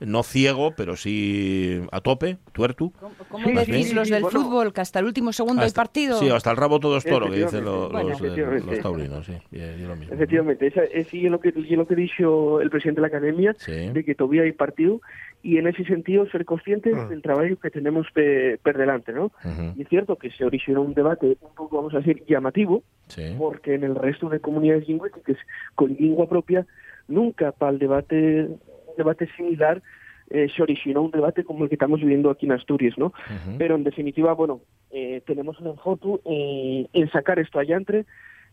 [0.00, 2.92] no ciego, pero sí a tope, tuertu.
[3.30, 4.42] ¿Cómo, decís sí, los sí, del bueno.
[4.42, 6.18] fútbol que hasta el último segundo hay Hasta- partido?
[6.18, 8.10] Sí, hasta el rabo todo es toro, que dicen los, Bueno.
[8.10, 8.66] eh, Efectivamente.
[8.70, 9.32] los taurinos, sí.
[9.52, 10.14] Y- y lo mismo.
[10.14, 13.54] Efectivamente, esa, es sí, lo que y lo que dicho el presidente de la academia
[13.58, 13.88] Sí.
[13.90, 15.00] de que todavía hay partido
[15.42, 17.06] y en ese sentido ser conscientes Ah.
[17.08, 19.26] del trabajo que tenemos pe- per delante, ¿no?
[19.44, 22.82] Ujú, Y es cierto que se originó un debate un poco, vamos a decir, llamativo,
[23.08, 23.34] sí.
[23.38, 25.36] porque en el resto de comunidades lingüísticas
[25.74, 26.66] con lengua propia
[27.08, 28.48] nunca para el debate
[28.96, 29.82] debate similar
[30.30, 33.12] eh, se originó un debate como el que estamos viviendo aquí en Asturias, ¿no?
[33.58, 38.06] Pero en definitiva, bueno, eh, tenemos una foto en, en sacar esto allantre,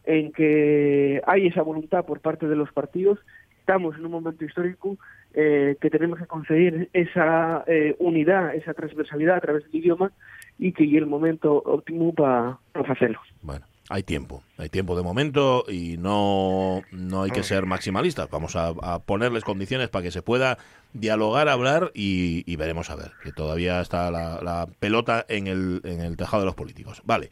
[0.05, 3.19] en que hay esa voluntad por parte de los partidos.
[3.59, 4.97] Estamos en un momento histórico
[5.33, 10.11] eh, que tenemos que conseguir esa eh, unidad, esa transversalidad a través del idioma
[10.59, 13.19] y que y el momento óptimo para hacerlo.
[13.41, 18.29] Bueno, hay tiempo, hay tiempo de momento y no, no hay que ser maximalistas.
[18.29, 20.57] Vamos a, a ponerles condiciones para que se pueda
[20.93, 25.81] dialogar, hablar y, y veremos a ver, que todavía está la, la pelota en el,
[25.83, 27.01] en el tejado de los políticos.
[27.05, 27.29] Vale,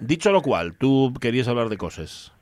[0.00, 2.32] dicho lo cual, tú querías hablar de cosas.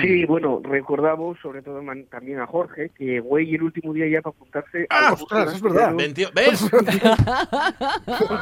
[0.00, 4.22] Sí, bueno, recordamos sobre todo man- también a Jorge, que güey el último día ya
[4.22, 4.86] para apuntarse.
[4.88, 5.92] Ah, ostras, es verdad.
[5.94, 6.62] Ventio- ¿Ves?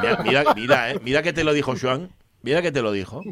[0.02, 2.10] mira, mira, mira, eh, mira que te lo dijo Joan.
[2.42, 3.22] Mira que te lo dijo.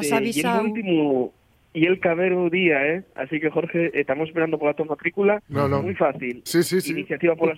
[0.00, 1.32] Y el último
[1.74, 3.02] y el cabero día, ¿eh?
[3.14, 5.42] Así que Jorge, estamos esperando por la toma matrícula.
[5.48, 5.82] No, no.
[5.82, 6.42] Muy fácil.
[6.44, 6.92] Sí, sí, sí.
[6.92, 7.48] Iniciativa por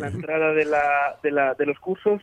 [0.00, 0.82] la entrada de, la,
[1.22, 2.20] de, la, de los cursos.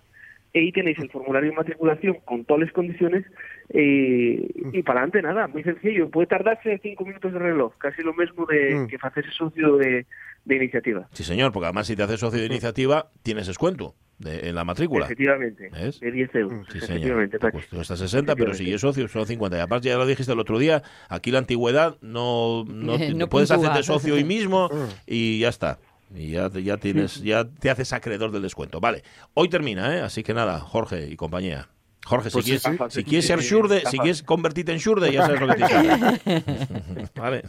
[0.54, 3.26] Y ahí tenéis el formulario de matriculación con todas las condiciones.
[3.70, 6.10] eh, y para adelante, nada, muy sencillo.
[6.10, 8.88] Puede tardarse cinco minutos de reloj, casi lo mismo de Mm.
[8.88, 10.06] que hacerse socio de,
[10.46, 11.08] de iniciativa.
[11.14, 14.64] Sí, señor, porque además si te haces socio de iniciativa, tienes descuento de- en la
[14.64, 15.06] matrícula.
[15.06, 16.00] Efectivamente, ¿Ves?
[16.00, 16.66] de 10 euros.
[16.72, 16.92] Sí, señor.
[16.98, 17.54] efectivamente, Te Pachi.
[17.54, 19.58] cuesta- cuesta 60, pero si es socio son 50.
[19.58, 23.50] Y aparte, ya lo dijiste el otro día, aquí la antigüedad no, no, no puedes
[23.50, 23.70] puntúa.
[23.72, 24.70] hacerte socio hoy mismo
[25.08, 25.80] y ya está.
[26.14, 28.82] Y ya, ya tienes, ya te haces acreedor del descuento.
[28.82, 29.02] Vale,
[29.34, 30.02] hoy termina, ¿eh?
[30.02, 31.70] Así que nada, Jorge y compañía.
[32.06, 33.00] Jorge, Pues si, sí, quieres, sí.
[33.02, 34.02] si quieres ser Sí, shurde, está si fácil.
[34.02, 37.14] quieres convertirte en shurde, ya sabes lo que tienes.
[37.16, 37.44] Vale.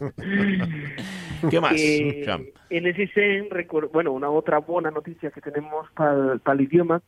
[1.50, 1.74] ¿Qué más?
[1.76, 2.44] Eh, Sam?
[2.70, 7.02] en ese sen, recor- bueno, una otra buena noticia que tenemos para el idioma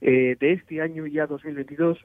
[0.00, 1.98] eh, de este año ya 2022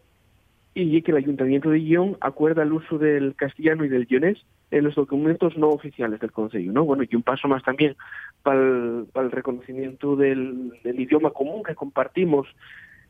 [0.73, 4.37] y que el Ayuntamiento de Guión acuerda el uso del castellano y del guionés
[4.71, 6.85] en los documentos no oficiales del Consejo, ¿no?
[6.85, 7.95] Bueno, y un paso más también
[8.41, 12.47] para el, para el reconocimiento del, del idioma común que compartimos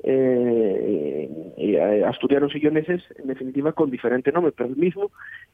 [0.03, 5.11] eh, eh, asturianos y guioneses, en definitiva, con diferente nombre, pero el mismo,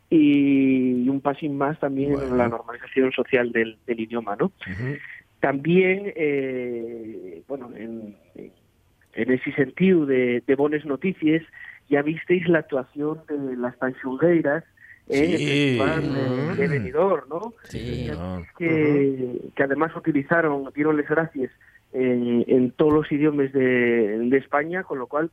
[0.10, 2.28] y un pasín más también Bueno.
[2.32, 4.52] en la normalización social del, del idioma, ¿no?
[5.40, 8.16] También, eh, bueno, en,
[9.14, 11.44] en ese sentido de, de buenas noticias,
[11.90, 14.64] ya visteis la actuación de las Tanxungueiras
[15.10, 15.46] en el Sí.
[15.78, 17.54] festival de, de Benidorm, ¿no?
[17.70, 18.10] Sí.
[18.58, 21.52] que, que además utilizaron, dieron las gracias
[21.98, 25.32] en, en todos los idiomas de, de España, con lo cual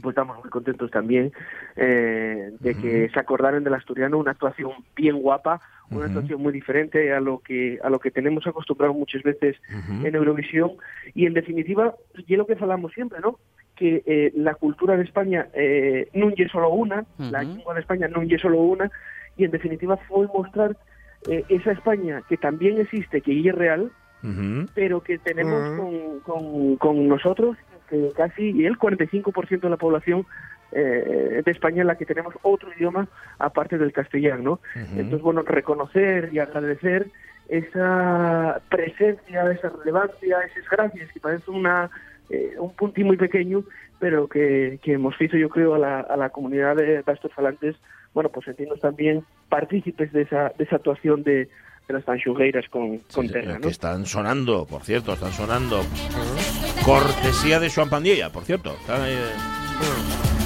[0.00, 1.32] pues estamos muy contentos también
[1.76, 7.12] eh, de que se acordaran del asturiano una actuación bien guapa, una actuación muy diferente
[7.12, 9.56] a lo que a lo que tenemos acostumbrado muchas veces
[10.04, 10.72] en Eurovisión.
[11.14, 11.94] Y en definitiva
[12.26, 13.38] y es lo que falamos siempre, ¿no?
[13.74, 18.06] Que eh, la cultura de España eh, no es solo una, la lengua de España
[18.06, 18.90] no es solo una
[19.36, 20.76] y en definitiva fue mostrar
[21.28, 23.90] eh, esa España que también existe, que es real,
[24.74, 25.76] Pero que tenemos Ujú.
[25.76, 27.56] con, con, con nosotros,
[27.88, 30.26] que casi el 45% de la población
[30.72, 34.60] eh, de España en la que tenemos otro idioma aparte del castellano.
[34.74, 37.10] Entonces, bueno, reconocer y agradecer
[37.48, 41.90] esa presencia, esa relevancia, esas gracias, que parece una,
[42.28, 43.64] eh, un puntín muy pequeño,
[43.98, 47.76] pero que, que hemos visto, yo creo, a la, a la comunidad de bastos falantes,
[48.12, 51.48] bueno, pues sentirnos también partícipes de esa, de esa actuación de
[51.88, 53.68] las tanxugueiras con, con Sí, Terra, que ¿no?
[53.68, 55.82] están sonando, por cierto, están sonando.
[56.84, 58.72] Cortesía de Joan Pandilla, por cierto.
[58.80, 60.38] Están ahí, eh.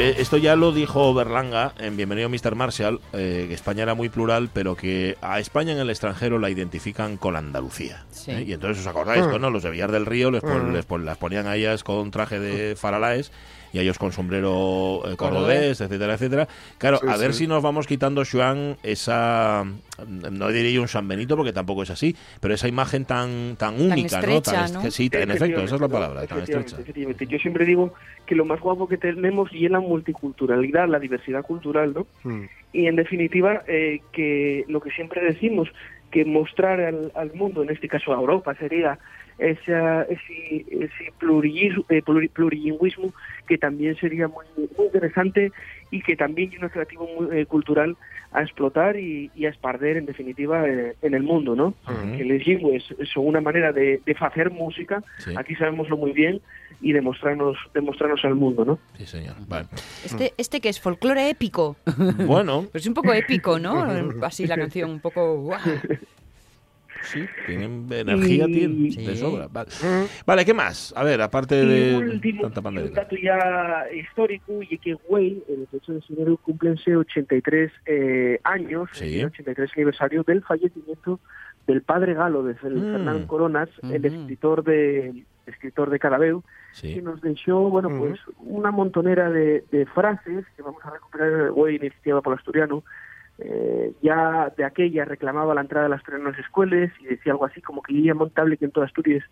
[0.00, 2.54] Eh, esto ya lo dijo Berlanga en Bienvenido Mr.
[2.54, 6.50] Marshall, eh, que España era muy plural, pero que a España en el extranjero la
[6.50, 8.04] identifican con Andalucía.
[8.10, 8.30] Sí.
[8.30, 8.44] ¿eh?
[8.46, 9.40] Y entonces os acordáis, Mm.
[9.40, 9.50] ¿no?
[9.50, 10.72] Los de Villar del Río les, pon- Mm.
[10.74, 13.32] les pon- las ponían a ellas con traje de faralaes
[13.72, 15.80] y a ellos con sombrero eh, Cordobés.
[15.80, 16.48] etcétera, etcétera.
[16.78, 17.40] Claro, Sí, a ver sí.
[17.40, 19.64] si nos vamos quitando, Joan, esa,
[20.06, 23.74] no diría yo un San Benito porque tampoco es así, pero esa imagen tan tan
[23.80, 24.38] única, ¿no?
[24.38, 24.90] estrecha, Tan ¿no?
[24.90, 26.76] Sí, en efecto, esa es la palabra, tan estrecha.
[26.80, 27.26] efectivamente.
[27.26, 27.92] Yo siempre digo
[28.26, 32.06] que lo más guapo que tenemos y es la multiculturalidad, la diversidad cultural, ¿no?
[32.24, 32.44] Mm.
[32.72, 35.68] Y en definitiva, eh, que lo que siempre decimos,
[36.10, 38.98] que mostrar al, al mundo, en este caso a Europa, sería
[39.38, 43.12] esa, ese, ese eh, pluri- plurilingüismo
[43.46, 44.44] que también sería muy,
[44.76, 45.52] muy interesante
[45.90, 47.96] y que también es un atractivo muy, eh, cultural
[48.32, 51.72] a explotar y, y a esparder, en definitiva, eh, en el mundo, ¿no?
[52.16, 55.32] Que les digo, es, es una manera de, de hacer música, Sí.
[55.36, 56.40] aquí sabemoslo muy bien,
[56.82, 58.78] y demostrarnos, demostrarnos al mundo, ¿no?
[58.98, 59.34] Sí, señor.
[59.48, 59.66] Vale.
[60.04, 61.76] Este, este que es folclore épico.
[62.26, 63.86] Bueno, Pues es un poco épico, ¿no?
[64.22, 65.38] Así la canción, un poco...
[65.40, 65.58] ¡guau!
[67.02, 69.06] Sí, tienen energía, Y- tienen Sí.
[69.06, 69.48] de sobra.
[69.48, 69.70] Vale.
[70.26, 70.92] Vale, ¿qué más?
[70.96, 72.90] A ver, aparte Y de un último tanta un pandemia.
[72.90, 79.20] dato ya histórico y que güey, el 18 de enero cúmplense 83 eh, años, Sí.
[79.20, 81.20] el 83 aniversario del fallecimiento
[81.66, 82.56] del padre galo de Mm.
[82.56, 84.14] Fernán Coronas, el Ujú.
[84.20, 86.42] escritor de escritor de Carabeu,
[86.80, 87.98] que nos dejó, bueno, Ujú.
[88.00, 92.84] pues una montonera de, de frases que vamos a recuperar hoy iniciativa por el asturiano.
[93.40, 97.44] Eh, ya de aquella reclamaba la entrada de las en las escuelas y decía algo
[97.44, 99.22] así como que iría montable que en toda Asturias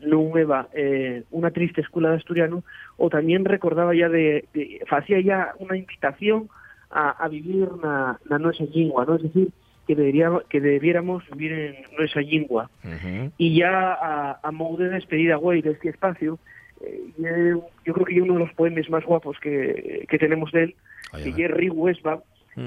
[0.00, 2.62] no hueva eh, una triste escuela de asturiano
[2.96, 6.48] o también recordaba ya de, de hacía ya una invitación
[6.90, 9.16] a, a vivir na, na nuestra lengua, ¿no?
[9.16, 9.48] Es decir,
[9.86, 13.32] que, debería, que debiéramos vivir en nuestra lengua Ujú.
[13.36, 16.38] y ya a, a modo de despedida, güey, de este espacio,
[16.82, 20.64] eh, yo, yo creo que uno de los poemas más guapos que, que tenemos de
[20.64, 20.74] él,
[21.12, 22.20] Ay, que Westbach,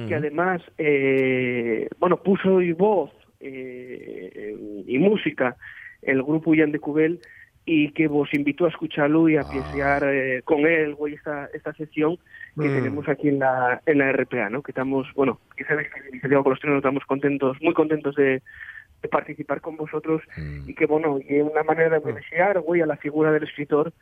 [0.07, 5.57] Que además, eh, bueno, puso y voz eh, y música
[6.01, 7.19] el grupo Ian de Cubel
[7.65, 9.99] y que vos invitó a escucharlo y a Ah.
[10.03, 12.17] eh, con él, güey, esta, esta sesión
[12.55, 12.73] que Mm.
[12.73, 14.61] tenemos aquí en la, en la RPA, ¿no?
[14.63, 15.87] Que estamos, bueno, que sabes
[16.21, 18.41] que los Trenos estamos contentos, muy contentos de,
[19.01, 20.69] de participar con vosotros Mm.
[20.69, 23.93] y que, bueno, y es una manera de homenajear, güey, a la figura del escritor,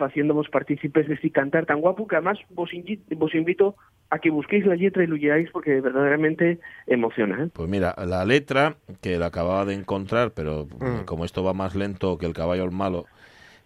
[0.00, 3.76] haciéndonos partícipes de este cantar tan guapo que además vos, invi- vos invito
[4.10, 7.48] a que busquéis la letra y lo leáis porque verdaderamente emociona, ¿eh?
[7.52, 11.04] Pues mira, la letra que la acababa de encontrar, pero Mm.
[11.06, 13.06] como esto va más lento que el caballo al malo,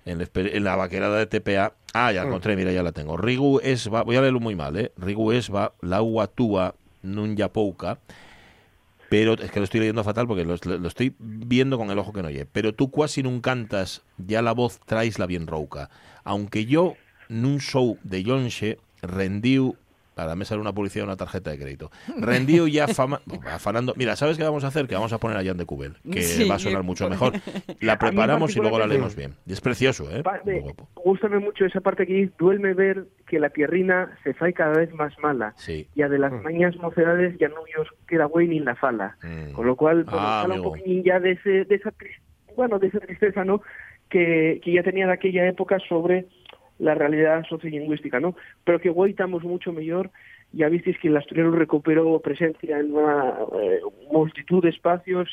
[0.06, 1.74] en la, espe- en la vaquerada de TPA.
[1.92, 3.16] Ah, ya la encontré, mira, ya la tengo.
[3.18, 4.92] Rigu es va, voy a leerlo muy mal, ¿eh?
[4.96, 6.00] Rigu es va, la
[6.34, 7.36] tua nun.
[9.10, 12.22] Pero es que lo estoy leyendo fatal porque lo, estoy viendo con el ojo que
[12.22, 12.46] no oye.
[12.46, 15.90] Pero tú casi nun cantas, ya la voz traes la bien rouca.
[16.22, 16.94] Aunque yo,
[17.28, 19.74] nun show de Yonche, rendiu
[20.14, 21.90] para me sale una publicidad de una tarjeta de crédito.
[22.18, 23.94] Rendiu ya fama, afanando.
[23.96, 24.86] Mira, ¿sabes qué vamos a hacer?
[24.86, 27.32] Que vamos a poner a Jan de Cubel, que Sí, va a sonar mucho mejor.
[27.80, 29.34] La A preparamos y luego la leemos bien.
[29.46, 30.22] Y es precioso, ¿eh?
[30.22, 30.88] Pa- Muy me- guapo.
[31.04, 34.92] Gústame mucho esa parte que dice, duelme ver que la tierrina se fai cada vez
[34.94, 35.54] más mala.
[35.56, 35.86] Sí.
[35.94, 36.42] Ya de las Mm.
[36.42, 39.16] mañas mocedades ya no os queda güey ni en la fala.
[39.22, 39.52] Mm.
[39.52, 41.92] Con lo cual, bueno, Ah, habla un ya de, ese, de esa
[42.56, 43.62] bueno, de esa tristeza, ¿no?
[44.08, 46.26] Que, que ya tenía de aquella época sobre
[46.80, 48.34] la realidad sociolingüística, ¿no?
[48.64, 50.10] Pero que hoy estamos mucho mejor.
[50.52, 55.28] Ya visteis que el asturiano recuperó presencia en una eh, multitud de espacios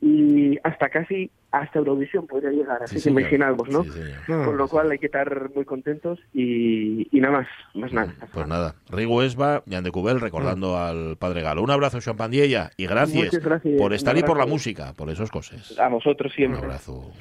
[0.00, 3.20] y hasta casi hasta Eurovisión podría llegar, así Sí, que señor.
[3.22, 3.82] imaginaos, ¿no?
[3.84, 3.90] Sí.
[4.28, 4.44] Mm.
[4.44, 8.14] Con lo cual hay que estar muy contentos y, y nada más, más nada.
[8.32, 11.62] Pues nada, Rigo Esba, Jan de Cubel, recordando al Padre Galo.
[11.62, 15.08] Un abrazo, Joan Pandiella, y gracias, gracias, por un estar y por la música, por
[15.08, 15.78] esas cosas.
[15.78, 16.58] A vosotros Un siempre.
[16.60, 17.12] abrazo.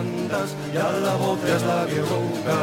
[0.00, 2.58] Casi no cantas, ya la voz es la bien ronca.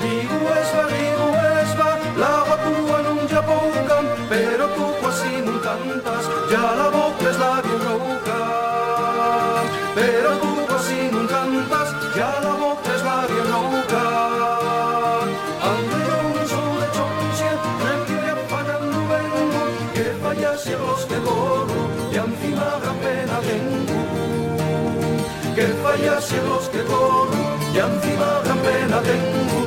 [0.00, 1.28] Rigo esba, rigo
[1.62, 7.38] esba, la tua non ya poucan, pero tú casi no cantas, ya la voz es
[7.38, 8.38] la bien ronca.
[9.94, 14.04] Pero tú casi no cantas, ya la voz es la bien ronca.
[15.70, 17.50] Ande yo un sol de chonche,
[25.60, 27.28] Que fallase los que corro,
[27.74, 29.59] y encima gran pena tengo.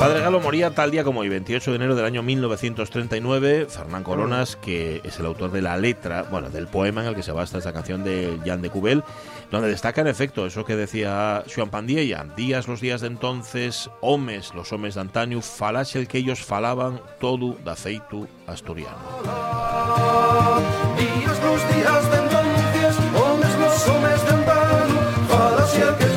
[0.00, 3.66] Padre Galo moría tal día como hoy, 28 de enero del año 1939.
[3.68, 7.22] Fernán Coronas, que es el autor de la letra, bueno, del poema en el que
[7.22, 9.04] se basa esta canción de Jan de Cubel,
[9.50, 14.54] donde destaca en efecto eso que decía Xuan Pandiella, días los días de entonces, homes
[14.54, 18.96] los homes de antaño, falase el que ellos falaban todo da feito asturiano.
[20.96, 26.09] Días los días de entonces, homes los homes de antaño, falacia que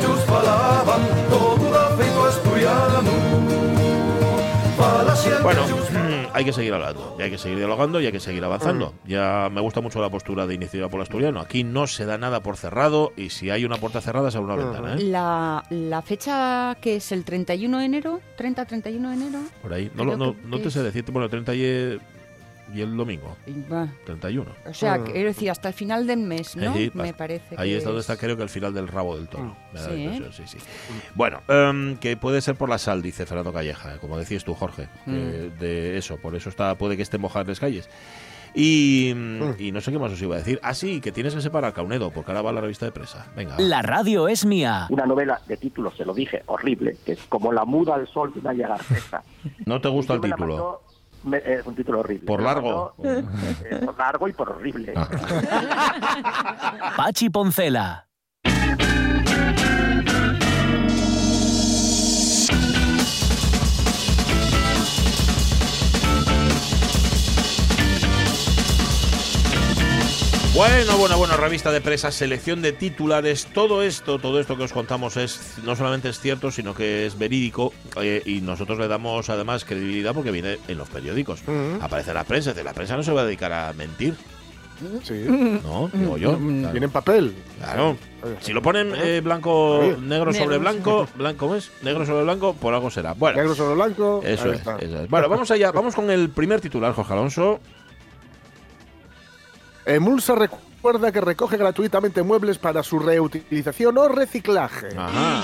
[5.44, 5.60] Bueno,
[6.32, 8.94] hay que seguir hablando, y hay que seguir dialogando y hay que seguir avanzando.
[9.04, 11.38] Ya me gusta mucho la postura de Iniciativa por Asturiano.
[11.38, 14.54] Aquí no se da nada por cerrado y si hay una puerta cerrada se abre
[14.54, 15.02] una ventana, ¿eh?
[15.02, 19.38] La, la fecha que es el 31 de enero, 30-31 de enero.
[19.60, 19.92] Por ahí.
[19.94, 21.12] No, no, que no te sé decirte.
[21.12, 22.00] Bueno, 30 y...
[22.74, 23.88] y el domingo, Y va.
[24.04, 24.50] 31.
[24.66, 25.04] O sea, Mm.
[25.04, 26.74] quiero decir, hasta el final del mes, ¿no?
[26.74, 27.54] Sí, Me parece.
[27.56, 28.10] Ahí que es donde es.
[28.10, 29.56] está, creo que el final del rabo del toro.
[29.72, 30.04] Me da la Sí, ¿eh?
[30.16, 30.64] impresión, sí, sí.
[31.14, 34.54] Bueno, em, que puede ser por la sal, dice Fernando Calleja, eh, como decías tú,
[34.54, 34.88] Jorge.
[35.04, 35.10] que
[35.56, 35.58] Mm.
[35.60, 37.88] de eso, por eso está puede que estén mojadas las calles.
[38.56, 39.54] Y, Mm.
[39.58, 40.60] y no sé qué más os iba a decir.
[40.62, 43.26] Ah, sí, que tienes que separar Caunedo, porque ahora va la revista de presa.
[43.36, 43.56] Venga.
[43.58, 44.86] La radio es mía.
[44.90, 48.32] Una novela de título, se lo dije, horrible, que es como La muda al sol
[48.34, 49.22] de Naya Garcesa.
[49.66, 50.82] ¿No te gusta el título?
[51.24, 52.26] Me- es un título horrible.
[52.26, 52.94] ¿Por largo?
[53.02, 53.24] eh,
[53.84, 54.94] por largo y por horrible.
[54.96, 56.92] Ah.
[56.96, 58.06] Pachi Poncela.
[70.54, 74.72] Bueno, bueno, bueno, revista de presa, selección de titulares, todo esto, todo esto que os
[74.72, 79.28] contamos es no solamente es cierto, sino que es verídico eh, y nosotros le damos
[79.30, 81.42] además credibilidad porque viene en los periódicos.
[81.80, 84.14] Aparece en la prensa, es decir, la prensa no se va a dedicar a mentir,
[85.02, 85.14] Sí.
[85.62, 85.88] ¿no?
[85.92, 86.36] Digo yo.
[86.36, 86.72] Claro.
[86.72, 87.34] Viene en papel.
[87.58, 87.96] Claro.
[88.40, 91.70] Si lo ponen eh, blanco, negro sobre blanco, blanco ¿cómo es?
[91.82, 93.14] Negro sobre blanco, por algo será.
[93.14, 94.20] Bueno, Negro sobre blanco.
[94.24, 94.76] eso es, está.
[94.78, 95.08] eso es.
[95.08, 97.60] Bueno, vamos allá, vamos con el primer titular, Jorge Alonso.
[99.86, 104.88] Emulsa recuerda que recoge gratuitamente muebles para su reutilización o reciclaje.
[104.96, 105.42] Ajá.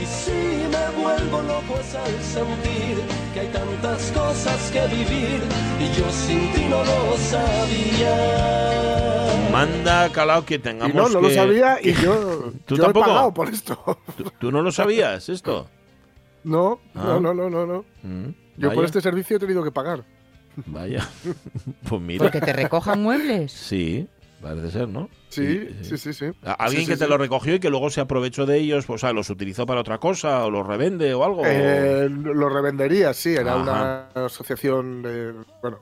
[0.00, 2.98] Y si me vuelvo loco es al sentir
[3.34, 5.40] que hay tantas cosas que vivir
[5.80, 8.16] y yo sin ti no lo sabía.
[9.52, 12.86] Manda calao que Y tengamos no, no lo que- sabía y yo, ¿Tú yo he
[12.86, 13.06] tampoco?
[13.06, 13.98] pagado por esto.
[14.16, 15.68] ¿Tú, tú no lo sabías esto?
[16.44, 17.02] No, Ah.
[17.04, 17.84] no, no, no, no, no.
[18.02, 20.04] Mm, Yo por este servicio he tenido que pagar.
[20.66, 21.08] Vaya.
[21.88, 22.24] Pues mira.
[22.24, 23.52] Porque te recojan muebles.
[23.52, 24.06] Sí,
[24.42, 25.08] parece ser, ¿no?
[25.28, 26.26] Sí, sí, sí, sí.
[26.44, 27.10] A- Alguien Sí, que sí, te sí.
[27.10, 29.98] lo recogió y que luego se aprovechó de ellos, o sea, los utilizó para otra
[29.98, 31.42] cosa o los revende o algo.
[31.44, 33.62] Eh, lo revendería, sí, era Ajá.
[34.14, 35.34] una asociación de.
[35.62, 35.78] Bueno.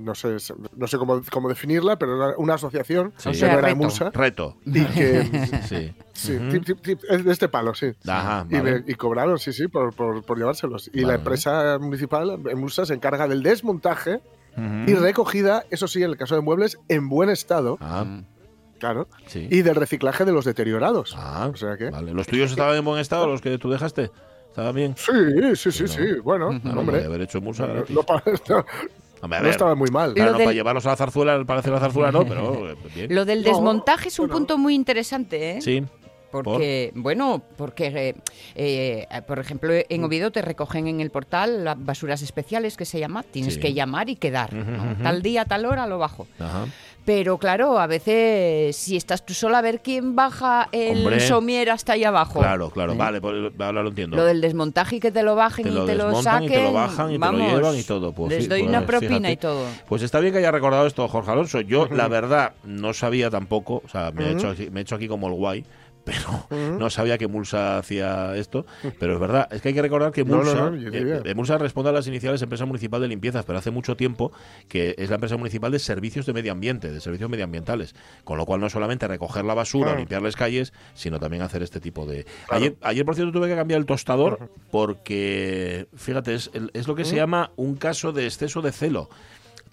[0.00, 0.36] No sé,
[0.76, 3.30] no sé cómo, cómo definirla, pero era una asociación Sí.
[3.30, 3.72] que sea, no era reto.
[3.80, 4.56] Emulsa Reto.
[4.66, 5.22] y que.
[5.68, 5.94] Sí.
[6.12, 7.92] sí, tip, tip, tip, es de este palo, sí.
[8.06, 8.80] Ajá, Y, vale.
[8.80, 10.88] me- y cobraron, sí, sí, por, por, por llevárselos.
[10.92, 11.06] Y Vale.
[11.06, 14.20] la empresa municipal, Emulsa, se encarga del desmontaje
[14.86, 18.04] y recogida, eso sí, en el caso de muebles, en buen estado, Ah,
[18.78, 19.46] claro, sí.
[19.50, 21.14] y del reciclaje de los deteriorados.
[21.16, 21.88] Ah, O sea que.
[21.90, 22.12] vale.
[22.12, 24.10] ¿Los tuyos estaban en buen estado, los que tú dejaste?
[24.48, 24.94] ¿Estaban bien?
[24.96, 25.12] Sí,
[25.54, 25.88] sí, sí, No.
[25.88, 26.20] sí.
[26.24, 27.04] Bueno, Claro, hombre.
[27.04, 27.90] haber hecho musa No, gratis.
[27.96, 28.64] no pa- no-
[29.22, 30.14] Hombre, a no ver, estaba muy mal.
[30.14, 32.70] claro, Lo no del- para llevarlos a la zarzuela, para hacer la zarzuela no, pero
[32.72, 33.14] eh, bien.
[33.14, 34.38] Lo del No, desmontaje es un bueno.
[34.38, 35.60] punto muy interesante, ¿eh?
[35.60, 35.84] Sí.
[36.30, 38.14] Porque, bueno, porque, eh,
[38.54, 43.00] eh, por ejemplo, en Oviedo te recogen en el portal las basuras especiales que se
[43.00, 43.24] llama.
[43.24, 43.60] Tienes Sí.
[43.60, 44.52] que llamar y quedar.
[44.54, 45.02] ¿no?
[45.02, 46.28] Tal día, tal hora lo bajo.
[46.38, 46.66] Ajá.
[47.10, 51.18] Pero claro, a veces si estás tú sola a ver quién baja el Hombre.
[51.18, 52.38] somier hasta ahí abajo.
[52.38, 52.92] Claro, claro.
[52.92, 52.96] ¿Eh?
[52.96, 54.16] Vale, pues, ahora lo entiendo.
[54.16, 56.46] Lo del desmontaje y que te lo bajen Te lo y te lo desmontan y
[56.46, 56.60] saquen.
[56.60, 58.86] te lo bajan y te lo llevan y todo, pues les sí, doy pues una
[58.86, 59.32] propina fíjate.
[59.32, 59.64] y todo.
[59.88, 61.60] Pues está bien que haya recordado esto, Jorge Alonso.
[61.62, 64.94] Yo, la verdad, no sabía tampoco, o sea, me, he, hecho aquí, me he hecho
[64.94, 65.64] aquí como el guay,
[66.04, 66.46] pero
[66.78, 68.66] no sabía que Mulsa hacía esto.
[68.98, 71.34] Pero es verdad, es que hay que recordar que No, no, Mulsa, no, eh, eh,
[71.34, 74.32] Mulsa responde a las iniciales Empresa Municipal de Limpiezas, pero hace mucho tiempo
[74.68, 77.94] que es la Empresa Municipal de Servicios de Medio Ambiente, de Servicios Medioambientales.
[78.24, 81.62] Con lo cual no solamente recoger la basura o limpiar las calles, sino también hacer
[81.62, 82.26] este tipo de...
[82.50, 87.04] Ayer, ayer, por cierto, tuve que cambiar el tostador porque, fíjate, es, es lo que
[87.04, 89.08] se llama un caso de exceso de celo.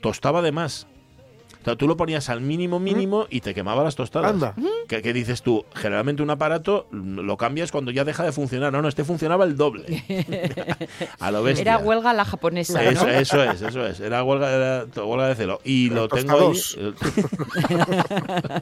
[0.01, 0.87] Tostaba de más.
[1.61, 4.31] O sea, tú lo ponías al mínimo mínimo y te quemaba las tostadas.
[4.31, 4.55] Anda.
[4.87, 5.65] ¿Qué, qué dices tú?
[5.75, 8.71] Generalmente un aparato lo cambias cuando ya deja de funcionar.
[8.71, 10.03] No, no, este funcionaba el doble.
[11.19, 11.61] a lo bestia.
[11.61, 13.11] Era huelga la japonesa, Eso, ¿no?
[13.11, 13.99] eso es, eso es.
[13.99, 15.59] Era huelga, era huelga de celo.
[15.63, 16.59] Y lo tengo ahí.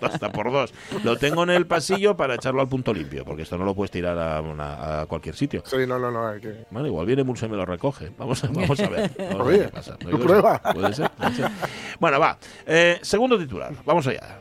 [0.01, 0.73] Hasta por dos.
[1.03, 3.91] Lo tengo en el pasillo para echarlo al punto limpio, porque esto no lo puedes
[3.91, 5.63] tirar a, una- a cualquier sitio.
[5.65, 6.27] Sí, no, no, no.
[6.27, 6.65] Hay que...
[6.71, 8.11] Bueno, igual viene Mulsa y me lo recoge.
[8.17, 9.11] Vamos, a- vamos a ver.
[9.17, 9.91] Vamos a ver Oye, qué pasa.
[9.91, 10.25] No tú digo eso.
[10.27, 10.61] prueba.
[10.73, 11.49] Puede ser, puede ser.
[11.99, 12.37] Bueno, va.
[12.65, 13.71] Eh, segundo titular.
[13.85, 14.39] Vamos allá.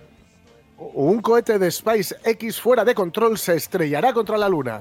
[0.77, 4.81] Un cohete de SpaceX fuera de control se estrellará contra la Luna.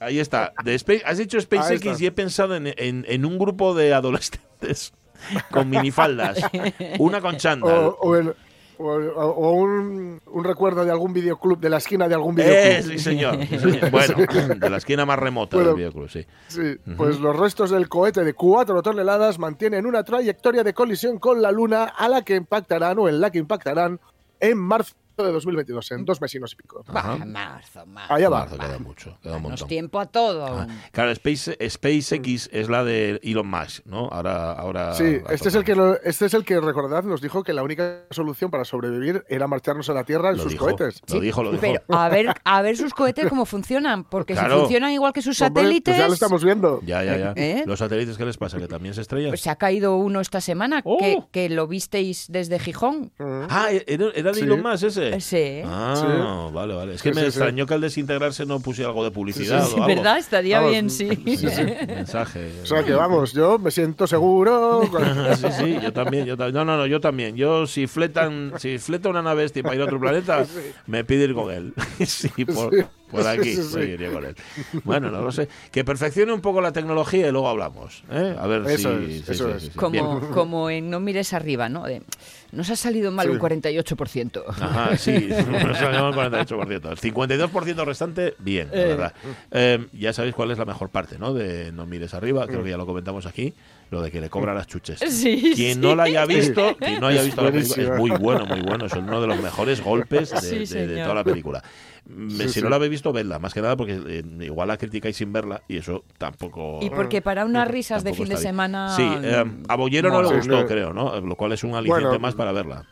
[0.00, 0.52] Ahí está.
[0.64, 2.02] De Space- has dicho Ahí SpaceX está.
[2.02, 4.92] y he pensado en, en- en un grupo de adolescentes
[5.50, 6.38] con minifaldas.
[6.98, 7.92] Una con O, chándal.
[8.00, 8.34] o el-
[8.78, 12.92] o- o un, un recuerdo de algún videoclub, de la esquina de algún Eh, videoclub.
[12.92, 13.38] sí, señor.
[13.46, 13.90] sí, señor.
[13.90, 14.14] Bueno,
[14.58, 15.70] de la esquina más remota Bueno.
[15.70, 16.26] del videoclub, sí.
[16.48, 21.42] Sí, pues los restos del cohete de 4 toneladas mantienen una trayectoria de colisión con
[21.42, 24.00] la Luna a la que impactarán o en la que impactarán
[24.40, 26.84] en marzo de 2022, en dos mesinos y pico.
[26.92, 28.14] Bah, marzo, marzo.
[28.14, 28.38] Allá va.
[28.40, 29.68] Marzo queda mucho, queda un montón.
[29.68, 30.46] tiempo a todo.
[30.46, 34.08] Ah, claro, Space, SpaceX es la de Elon Musk, ¿no?
[34.08, 34.94] Ahora, ahora.
[34.94, 37.62] Sí, este es, el que, lo- este es el que, recordad, nos dijo que la
[37.62, 41.00] única solución para sobrevivir era marcharnos a la Tierra en Lo sus dijo, cohetes.
[41.12, 41.60] Lo dijo, lo dijo.
[41.60, 44.54] Pero a ver, a ver sus cohetes cómo funcionan, porque Claro.
[44.54, 46.80] si funcionan igual que sus Hombre, satélites, pues ya lo estamos viendo.
[46.84, 47.32] Ya, ya, ya.
[47.36, 47.64] ¿Eh?
[47.66, 48.58] ¿Los satélites qué les pasa?
[48.58, 49.30] ¿Que también se estrellan?
[49.30, 50.98] pues se ha caído uno esta semana Oh.
[50.98, 53.12] que, que lo visteis desde Gijón.
[53.18, 53.42] Mm.
[53.48, 54.44] Ah, ¿era, era de Sí.
[54.44, 55.01] Elon Musk ese?
[55.20, 55.60] Sí.
[55.64, 56.54] Ah, Sí.
[56.54, 56.94] vale, vale.
[56.94, 57.38] Es que Sí, me sí, sí.
[57.38, 59.86] extrañó que al desintegrarse no pusiera algo de publicidad Sí, o algo.
[59.94, 60.18] ¿Verdad?
[60.18, 61.08] Estaría Vamos, bien, sí.
[61.24, 61.62] sí, sí.
[61.86, 62.50] Mensaje.
[62.62, 64.82] O sea que vamos, yo me siento seguro.
[65.36, 66.54] Sí, sí, yo también, yo también.
[66.54, 67.36] No, no, no, yo también.
[67.36, 70.44] Yo si fletan, si fleta una nave este para ir a otro planeta,
[70.86, 71.72] me pide ir con él.
[72.06, 72.82] Sí, por, Sí.
[73.12, 73.68] Por aquí, Sí, sí, sí.
[73.74, 74.34] pues iría con él.
[74.82, 75.48] Bueno, no lo sé.
[75.70, 78.02] Que perfeccione un poco la tecnología y luego hablamos.
[78.10, 78.34] ¿eh?
[78.36, 79.04] A ver Eso si.
[79.04, 79.62] es, sí, eso sí, es.
[79.62, 79.78] sí, sí.
[79.78, 80.32] Como, Bien.
[80.32, 81.84] como en No mires arriba, ¿no?
[81.84, 82.02] De,
[82.50, 83.32] nos ha salido mal Sí.
[83.32, 84.42] un 48%.
[84.48, 85.12] Ajá, sí,
[85.66, 86.90] nos salió el 48%.
[86.90, 88.84] El 52% restante, bien, la Eh.
[88.86, 89.12] verdad.
[89.52, 91.32] Eh, ya sabéis cuál es la mejor parte, ¿no?
[91.34, 93.54] De No mires arriba, creo que ya lo comentamos aquí,
[93.92, 94.98] lo de que le cobra las chuches.
[95.08, 95.78] Sí, Quien sí.
[95.80, 98.60] no la haya visto, quien no haya Es visto la película, es muy bueno, muy
[98.62, 98.86] bueno.
[98.86, 101.02] Es uno de los mejores golpes de, Sí, de- de señor.
[101.04, 101.62] toda la película.
[102.04, 102.62] Mm, Sí, si sí.
[102.62, 105.62] no la habéis visto, vedla, más que nada porque eh, igual la criticáis sin verla
[105.68, 106.80] y eso tampoco.
[106.82, 108.96] Y porque para unas risas de tampoco fin de semana.
[108.96, 110.66] Sí, eh, a Bollero no le gustó, no.
[110.66, 111.20] creo, ¿no?
[111.20, 112.84] Lo cual es un aliciente Bueno, más para verla.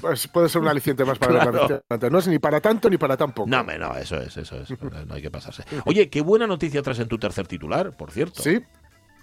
[0.00, 1.50] Pues puede ser un aliciente más para Claro.
[1.52, 2.10] la efectivamente.
[2.10, 3.48] No es ni para tanto ni para tan poco.
[3.50, 4.70] No, no, eso es, eso es.
[5.06, 5.64] No hay que pasarse.
[5.84, 8.42] Oye, qué buena noticia traes en tu tercer titular, por cierto.
[8.42, 8.60] Sí.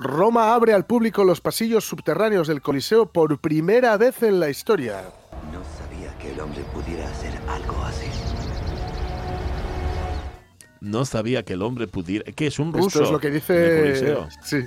[0.02, 5.04] Roma abre al público los pasillos subterráneos del Coliseo por primera vez en la historia.
[5.54, 8.08] No sabía que el hombre pudiera hacer algo así.
[10.80, 12.32] No sabía que el hombre pudiera.
[12.32, 12.88] ¿Qué es un ruso?
[12.88, 13.80] Esto es lo que en el dice.
[13.80, 14.30] Coliseo.
[14.41, 14.66] Sí.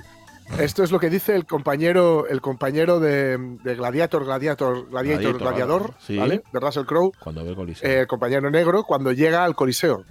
[0.59, 5.39] Esto es lo que dice el compañero, el compañero de, de Gladiator, Gladiator, Gladiator, Gladiator,
[5.39, 6.17] Gladiador, sí.
[6.17, 6.43] ¿vale?
[6.53, 7.89] De Russell Crowe, Cuando ve el Coliseo.
[7.89, 10.05] eh, el compañero negro, cuando llega al Coliseo,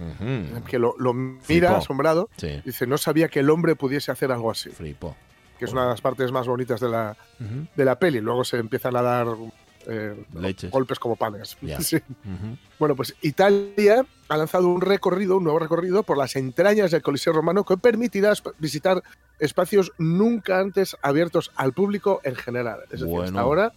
[0.67, 1.75] que lo, lo mira Flipó.
[1.75, 5.15] asombrado, Sí, dice, no sabía que el hombre pudiese hacer algo así, flipo.
[5.57, 7.15] que es una de las partes más bonitas de la,
[7.75, 8.19] de la peli.
[8.19, 9.27] Luego se empiezan a dar
[9.89, 10.15] eh,
[10.71, 11.57] golpes como panes.
[11.79, 11.97] Sí.
[12.79, 17.33] Bueno, pues Italia ha lanzado un recorrido, un nuevo recorrido por las entrañas del Coliseo
[17.33, 19.03] Romano que permitirá visitar
[19.39, 22.79] espacios nunca antes abiertos al público en general.
[22.85, 23.25] Es decir, Bueno.
[23.25, 23.73] hasta ahora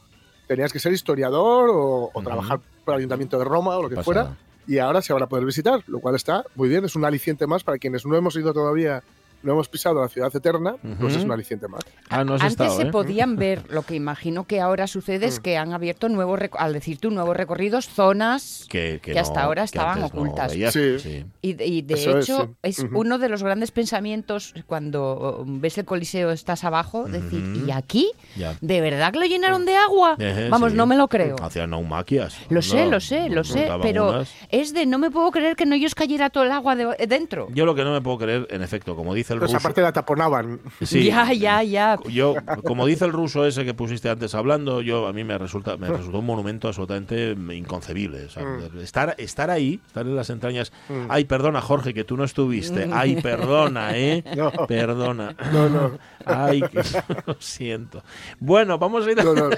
[0.46, 4.04] tenías que ser historiador o, trabajar para el Ayuntamiento de Roma o lo que Pasada.
[4.04, 4.36] fuera,
[4.66, 7.46] y ahora se van a poder visitar, lo cual está muy bien, es un aliciente
[7.46, 9.02] más para quienes no hemos ido todavía,
[9.42, 11.06] no hemos pisado la ciudad eterna, pues Ujú.
[11.08, 11.82] es un aliciente más.
[12.10, 12.90] Ah, no Antes estado, se ¿eh?
[12.90, 15.28] podían ver, lo que imagino que ahora sucede Mm.
[15.28, 19.40] es que han abierto nuevos, al decir tú, nuevos recorridos, zonas Que, que que hasta
[19.40, 20.52] no- ahora estaban no ocultas.
[20.52, 20.72] veías.
[20.72, 20.98] Sí.
[20.98, 21.24] Sí.
[21.42, 25.78] Y, de- y de Eso es, hecho es, uno de los grandes pensamientos cuando ves
[25.78, 27.64] el Coliseo, estás abajo, decir.
[27.66, 28.10] ¿y aquí?
[28.36, 28.56] Ya.
[28.60, 30.16] ¿De verdad que lo llenaron de agua?
[30.18, 30.76] Ejé, Vamos, sí.
[30.76, 31.36] no me lo creo.
[31.42, 32.36] Hacían naumaquias.
[32.50, 34.32] Lo sé, lo sé, lo sé, pero unas.
[34.50, 37.48] es de no me puedo creer que no ellos cayera todo el agua de- dentro.
[37.52, 39.58] Yo lo que no me puedo creer, en efecto, como dice el Pues ruso.
[39.58, 40.60] aparte la taponaban.
[40.82, 41.98] Sí, ya, ya, ya.
[42.08, 45.76] Yo, como dice el ruso ese que pusiste antes hablando, yo a mí me resulta
[45.76, 48.24] me resultó un monumento absolutamente inconcebible.
[48.24, 48.78] O sea, Mm.
[48.80, 50.72] estar, estar ahí, estar en las entrañas.
[51.08, 52.88] Ay, perdona, Jorge, que tú no estuviste.
[52.92, 54.24] Ay, perdona, ¿eh?
[54.36, 54.50] No.
[54.66, 55.34] Perdona.
[55.52, 56.82] No, no, Ay, que,
[57.26, 58.02] lo siento.
[58.40, 59.24] Bueno, vamos a ir a...
[59.24, 59.50] no, no.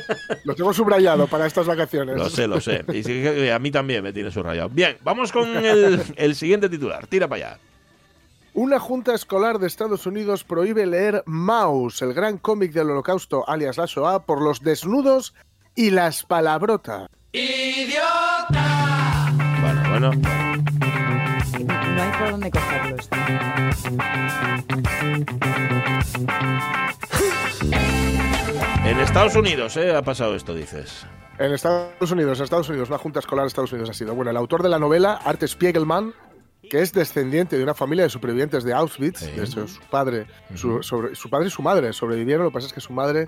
[0.45, 2.17] Lo tengo subrayado para estas vacaciones.
[2.17, 2.85] Lo sé, lo sé.
[2.93, 4.69] Y a mí también me tiene subrayado.
[4.69, 7.07] Bien, vamos con el, el siguiente titular.
[7.07, 7.59] Tira para allá.
[8.53, 13.79] Una junta escolar de Estados Unidos prohíbe leer Maus, el gran cómic del holocausto alias
[13.79, 15.35] la Shoah, por los desnudos
[15.77, 17.09] y las palabrotas.
[19.61, 20.11] Bueno, bueno.
[21.61, 23.17] No hay por dónde cogerlo esto.
[28.85, 29.95] En Estados Unidos, ¿eh?
[29.95, 31.07] Ha pasado esto, dices.
[31.39, 34.15] En Estados Unidos, en Estados Unidos, una junta escolar de Estados Unidos ha sido.
[34.15, 36.13] Bueno, el autor de la novela, Art Spiegelman,
[36.71, 39.33] que es descendiente de una familia de supervivientes de Auschwitz, Sí.
[39.33, 42.69] de hecho, su padre, su, sobre- su padre y su madre sobrevivieron, lo que pasa
[42.69, 43.27] es que su madre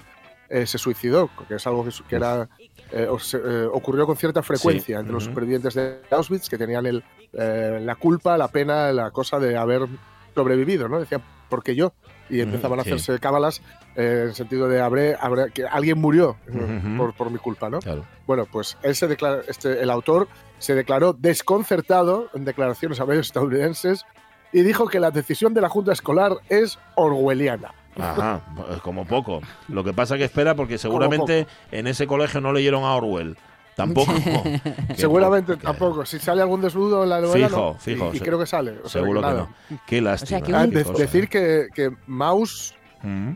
[0.49, 2.47] eh, se suicidó, que es algo que, que era,
[2.93, 5.01] eh, o se- eh, ocurrió con cierta frecuencia Sí.
[5.01, 9.57] entre los supervivientes de Auschwitz, que tenían el, la culpa, la pena, la cosa de
[9.57, 9.87] haber
[10.35, 11.01] sobrevivido, ¿no?
[11.01, 11.23] Decían,
[11.53, 11.93] ¿por qué yo?
[12.31, 13.61] Y empezaban a hacerse cábalas
[13.95, 16.97] eh, en el sentido de habré, habré- que alguien murió eh, Ujú.
[16.97, 17.81] por, por mi culpa, ¿no?
[17.81, 18.07] Claro.
[18.27, 20.29] Bueno, pues él se declara, este, el autor
[20.59, 24.07] se declaró desconcertado en declaraciones a medios estadounidenses
[24.51, 27.75] y dijo que la decisión de la Junta Escolar es orwelliana.
[28.01, 28.41] Ajá,
[28.83, 29.43] como poco.
[29.69, 33.37] Lo que pasa que espera porque seguramente en ese colegio no leyeron a Orwell.
[33.77, 34.13] Tampoco.
[34.97, 36.05] Seguramente tampoco.
[36.05, 37.79] Si sale algún desnudo en la novela, Fijo, no.
[37.79, 38.73] fijo, Y, creo que sale.
[38.85, 39.49] o sea, Seguro que nada.
[39.71, 39.79] no.
[39.87, 40.41] Qué lástima.
[40.43, 43.33] que Ah, de- decir que, que Maus Mm.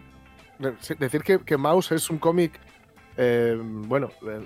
[0.98, 2.60] decir que, que Maus es un cómic
[3.16, 4.44] eh, bueno, eh,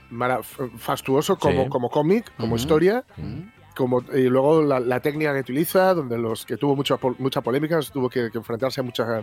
[0.79, 1.69] fastuoso como, Sí.
[1.69, 2.57] como cómic, como Ujú.
[2.57, 3.05] historia.
[3.17, 3.41] Mm.
[3.77, 7.81] Como, y luego la, la técnica que utiliza, donde los que tuvo mucha, mucha polémica,
[7.93, 9.23] tuvo que, que enfrentarse a mucha,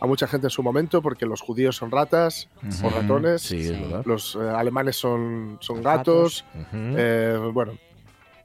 [0.00, 2.48] a mucha gente en su momento, porque los judíos son ratas
[2.82, 3.72] o ratones, Sí,
[4.04, 6.44] los eh, alemanes son, son Gatos.
[6.52, 6.66] gatos.
[6.72, 6.94] Ujú.
[6.98, 7.72] eh, bueno,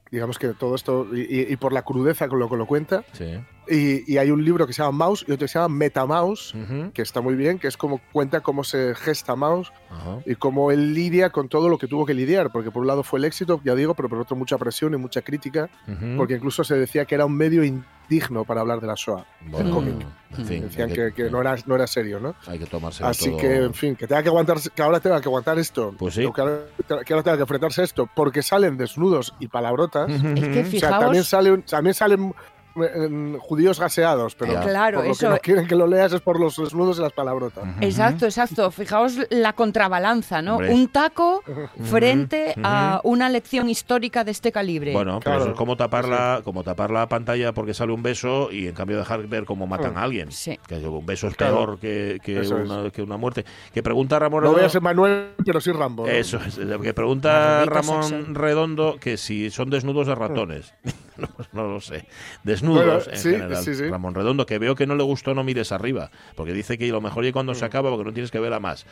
[0.10, 3.04] digamos que todo esto, y, y- por la crudeza con lo que lo cuenta.
[3.14, 3.40] Sí.
[3.70, 6.54] Y, y hay un libro que se llama Mouse y otro que se llama Metamouse,
[6.54, 6.92] Ujú.
[6.94, 10.18] que está muy bien, que es como cuenta cómo se gesta Mouse Ajá.
[10.26, 13.04] y cómo él lidia con todo lo que tuvo que lidiar, porque por un lado
[13.04, 16.18] fue el éxito, ya digo, pero por otro mucha presión y mucha crítica, Ujú.
[16.18, 17.64] porque incluso se decía que era un medio
[18.12, 19.26] indigno para hablar de la Shoah.
[19.42, 19.96] Bueno, cómic.
[20.38, 22.36] en fin, Decían que, que no, era, no era serio, ¿no?
[22.48, 25.22] hay que tomarse Así todo- que, en fin, que tenga que aguantar, que ahora tenga
[25.22, 26.30] que aguantar esto, Pues sí.
[26.34, 26.60] que, ahora,
[27.06, 30.10] que ahora tenga que enfrentarse a esto, porque salen desnudos y palabrotas.
[30.10, 32.34] Es que O sea, fijaos, también salen, también salen
[32.76, 34.60] eh, judíos gaseados, pero.
[34.62, 37.02] Claro, por lo eso- que no quieren que lo leas es por los desnudos y
[37.02, 37.64] las palabrotas.
[37.82, 38.72] Exacto, exacto.
[38.72, 40.56] Fijaos la contrabalanza, ¿no?
[40.56, 40.74] Hombre.
[40.74, 41.44] Un taco
[41.84, 44.94] frente a una lección histórica de este calibre.
[44.94, 45.42] Bueno, pero Claro.
[45.42, 48.74] eso es como tapar, la, como tapar la pantalla porque sale un beso y en
[48.74, 50.32] cambio dejar ver cómo matan a alguien.
[50.32, 50.60] Sí.
[50.68, 51.78] Que un beso es Claro.
[51.78, 52.20] peor que,
[52.52, 53.46] una, que una muerte.
[53.74, 56.06] Que pregunta Ramón No voy a Redondo- ser Manuel, pero sí Rambo.
[56.06, 56.12] ¿no?
[56.12, 58.36] Eso es, que pregunta Ramón.
[58.36, 60.74] Redondo que si son desnudos de ratones.
[61.28, 62.06] no, pues no lo sé.
[62.44, 63.64] Desnudos Bueno, en sí, general.
[63.64, 63.88] sí, sí.
[63.90, 67.02] Ramón Redondo, que veo que no le gustó No mires arriba, porque dice que lo
[67.02, 67.56] mejor es cuando Mm.
[67.56, 68.86] se acaba porque no tienes que ver a más.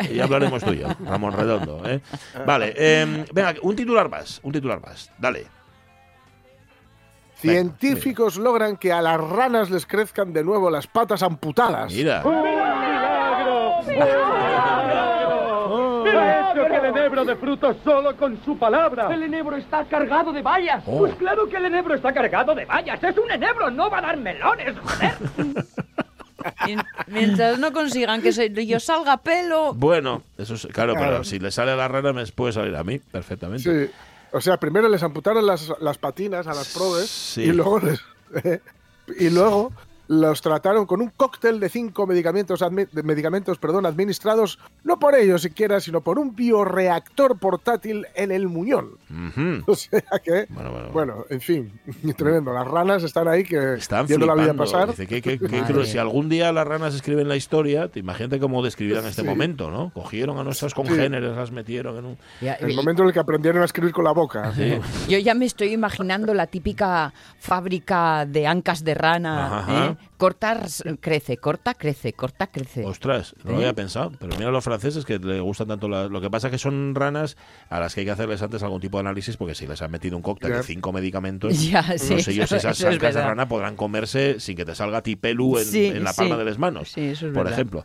[0.00, 1.82] Y ya hablaremos tú y yo, Ramón Redondo.
[1.88, 2.00] ¿eh?
[2.44, 5.10] Vale, eh, venga, un titular más, un titular más.
[5.18, 5.46] Dale.
[7.36, 11.92] Científicos logran que a las ranas les crezcan de nuevo las patas amputadas.
[11.92, 12.22] Mira.
[12.22, 14.75] ¡Ha hecho que el
[16.86, 19.12] enebro de frutos solo con su palabra!
[19.14, 20.82] El enebro está cargado de bayas.
[20.86, 20.98] Oh.
[21.00, 23.02] Pues claro que el enebro está cargado de bayas.
[23.02, 25.14] Es un enebro, no va a dar melones, joder.
[26.64, 29.74] Mien- Mientras no consigan que se, yo salga pelo.
[29.74, 32.84] Bueno, eso es, claro, pero si le sale a la rana me puede salir a
[32.84, 33.86] mí perfectamente.
[33.86, 33.92] Sí.
[34.32, 37.42] O sea, primero les amputaron las, las patinas a las probes Sí.
[37.44, 38.04] y luego les-
[39.18, 39.72] y luego
[40.08, 45.42] los trataron con un cóctel de cinco medicamentos, de medicamentos perdón, administrados no por ellos
[45.42, 48.90] siquiera, sino por un bioreactor portátil en el muñón.
[49.66, 50.88] O sea que, Bueno, bueno.
[50.92, 51.72] bueno, en fin,
[52.16, 52.52] tremendo.
[52.52, 54.88] Las ranas están ahí que Están viendo la vida pasar.
[54.90, 55.74] Dice que, que- que- Madre.
[55.74, 59.26] que si algún día las ranas escriben la historia, te imagínate cómo describirán este Sí.
[59.28, 59.90] momento, ¿no?
[59.92, 62.18] Cogieron a nuestras congéneres, las metieron en un...
[62.40, 64.52] Ya, El y- momento en el que aprendieron a escribir con la boca.
[65.08, 69.58] Yo ya me estoy imaginando la típica fábrica de ancas de rana.
[69.60, 69.86] Ajá.
[69.86, 69.95] ¿eh?
[70.16, 70.66] Cortar,
[71.00, 72.84] crece, corta, crece, corta, crece.
[72.84, 73.60] Ostras, no lo ¿Eh?
[73.60, 74.12] había pensado.
[74.18, 75.88] Pero mira los franceses que le gustan tanto.
[75.88, 77.36] la- Lo que pasa que son ranas
[77.68, 79.90] a las que hay que hacerles antes algún tipo de análisis porque si les han
[79.90, 80.56] metido un cóctel Ya.
[80.58, 84.40] de cinco medicamentos, Ya, no sí, sé yo si esas es de rana podrán comerse
[84.40, 86.38] sin que te salga a ti pelu en, Sí, en la palma sí.
[86.38, 86.88] de las manos.
[86.92, 87.52] Sí, eso es por verdad.
[87.52, 87.84] ejemplo.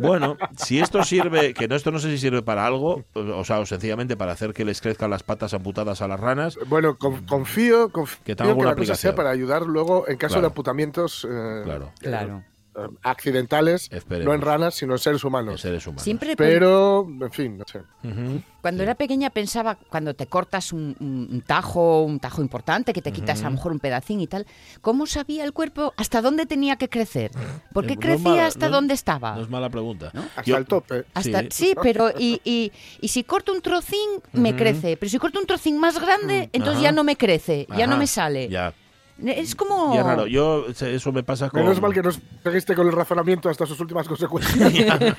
[0.00, 3.60] Bueno, si esto sirve, que no esto no sé si sirve para algo, o sea,
[3.60, 7.26] o sencillamente para hacer que les crezcan las patas amputadas a las ranas, Bueno, con-
[7.26, 10.40] confío, confío Que que, la cosa sea para ayudar luego en caso Claro.
[10.42, 11.92] de amputamientos eh, Claro.
[12.00, 12.44] Claro.
[12.74, 14.26] Eh, accidentales, Esperemos.
[14.26, 15.60] no en ranas, sino en seres en humanos.
[15.60, 16.02] seres humanos.
[16.02, 17.82] Siempre Pero, en fin, no sé.
[18.60, 23.40] Cuando era pequeña pensaba, cuando te cortas un, tajo, un tajo importante, que te quitas
[23.42, 24.46] a lo mejor un pedacín y tal,
[24.80, 27.30] ¿cómo sabía el cuerpo hasta dónde tenía que crecer?
[27.72, 29.34] ¿Por qué Eh, no crecía mala- hasta no- dónde estaba?
[29.34, 30.12] No es mala pregunta.
[30.14, 31.04] Hasta Yo- el tope.
[31.14, 31.48] Hasta, Sí.
[31.50, 31.74] sí.
[31.82, 34.96] pero y, y, y si corto un trocín, me crece.
[34.96, 36.84] Pero si corto un trocín más grande, entonces Ajá.
[36.84, 38.48] ya no me crece, ya no me sale.
[38.48, 38.72] Ya.
[39.24, 39.94] Es como...
[39.94, 40.26] Y es raro.
[40.26, 41.60] Yo, eso me pasa con.
[41.60, 45.00] Menos mal que nos seguiste con el razonamiento hasta sus últimas consecuencias.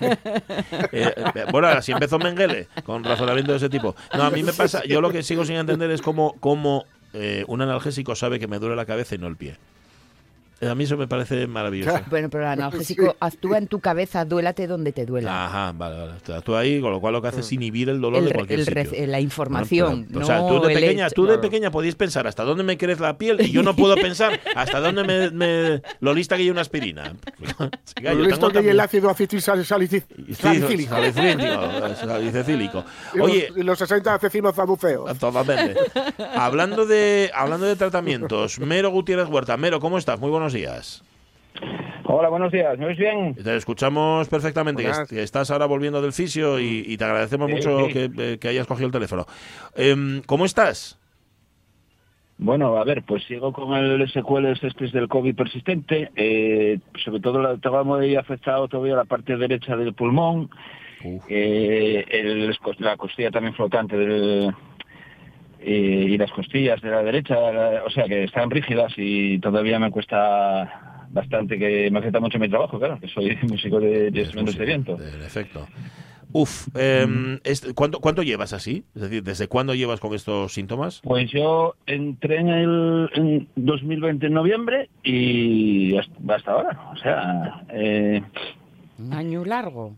[0.91, 3.95] Eh, eh, bueno, así empezó Mengele, con razonamiento de ese tipo.
[4.13, 7.43] No, a mí me pasa, yo lo que sigo sin entender es cómo, cómo eh,
[7.47, 9.57] un analgésico sabe que me duele la cabeza y no el pie.
[10.63, 11.91] Eh, A mí eso me parece maravilloso.
[12.09, 15.45] Bueno, pero el analgésico actúa en tu cabeza, duélate donde te duela.
[15.45, 16.41] Ajá, vale, vale.
[16.41, 18.59] Tú ahí, con lo cual lo que hace es inhibir el dolor El de cualquier
[18.59, 19.07] el sitio.
[19.07, 21.15] la información, pero- o sea, no tú de pequeña, hecho.
[21.15, 21.41] tú de Claro.
[21.41, 24.79] pequeña podías pensar hasta dónde me crece la piel y yo no puedo pensar hasta
[24.79, 27.13] dónde me, me- lo lista que hay una aspirina.
[28.01, 30.05] Yo Lo listo que hay el ácido acetilsalicílico.
[30.27, 30.95] Sí, salicílico,
[31.95, 32.83] salicílico.
[33.13, 35.17] Y los- Oye, y los 60 asesinos saduceos.
[35.17, 35.75] Totalmente.
[36.35, 39.57] hablando de hablando de tratamientos, Mero Gutiérrez Huerta.
[39.57, 40.19] Mero, ¿cómo estás?
[40.19, 41.03] Muy buenos días.
[42.05, 42.77] Hola, buenos días.
[42.77, 43.33] ¿Me oís bien?
[43.35, 45.11] Te escuchamos perfectamente, que, Buenas.
[45.13, 47.93] estás ahora volviendo del fisio y, y te agradecemos Sí, mucho sí.
[47.93, 49.25] que, eh, que hayas cogido el teléfono.
[49.75, 50.99] Em, ¿Cómo estás?
[52.37, 56.11] Bueno, a ver, pues sigo con el secuelas este del COVID persistente.
[56.15, 60.49] eh, sobre todo la, tengo muy afectado todavía la parte derecha del pulmón.
[61.29, 64.53] Eh, el- la costilla también flotante del,
[65.65, 69.91] y las costillas de la derecha, la- o sea que están rígidas y todavía me
[69.91, 74.57] cuesta bastante que me afecta mucho mi trabajo, claro, que soy músico de, de instrumentos
[74.57, 74.93] de viento.
[74.99, 75.67] En efecto.
[76.35, 78.85] Uf, es- ¿cuánto, ¿cuánto llevas así?
[78.95, 80.99] Es decir, ¿desde cuándo llevas con estos síntomas?
[81.03, 86.89] Pues yo entré en el en 2020 en noviembre y hasta, hasta ahora.
[86.91, 88.23] O sea, eh,
[89.11, 89.95] año largo.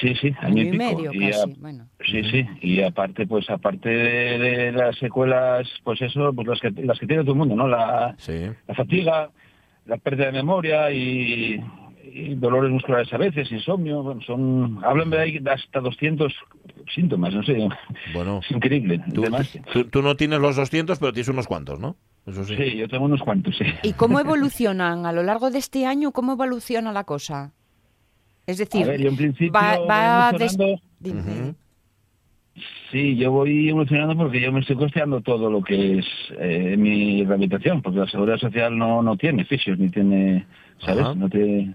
[0.00, 0.84] Sí, sí, año, Año y y pico.
[0.84, 1.50] medio Y casi.
[1.52, 1.88] a- Bueno.
[2.04, 6.70] Sí, sí, y aparte, pues aparte de, de las secuelas, pues eso, pues las que,
[6.82, 7.66] las que tiene todo el mundo, ¿no?
[7.68, 8.46] La, Sí.
[8.68, 9.30] la fatiga,
[9.86, 11.60] la pérdida de memoria y,
[12.04, 16.32] y dolores musculares a veces, insomnio, bueno, son, hablan de ahí hasta 200
[16.94, 17.68] síntomas, no sé,
[18.14, 19.02] Bueno, es increíble.
[19.14, 19.24] tú,
[19.72, 21.96] tú- tú no tienes los 200, pero tienes unos cuantos, ¿no?
[22.26, 22.56] Eso sí.
[22.56, 23.64] Sí, yo tengo unos cuantos, sí.
[23.84, 26.10] ¿Y cómo evolucionan a lo largo de este año?
[26.12, 27.52] ¿Cómo evoluciona la cosa?
[28.46, 30.82] Es decir, A ver, yo en principio va, va des- evolucionando.
[31.04, 31.54] Ujú.
[32.90, 36.06] Sí, yo voy evolucionando porque yo me estoy costeando todo lo que es
[36.38, 40.46] eh, mi rehabilitación, porque la seguridad social no, no tiene fisios ni tiene,
[40.84, 41.04] ¿sabes?
[41.04, 41.14] Ajá.
[41.14, 41.74] No te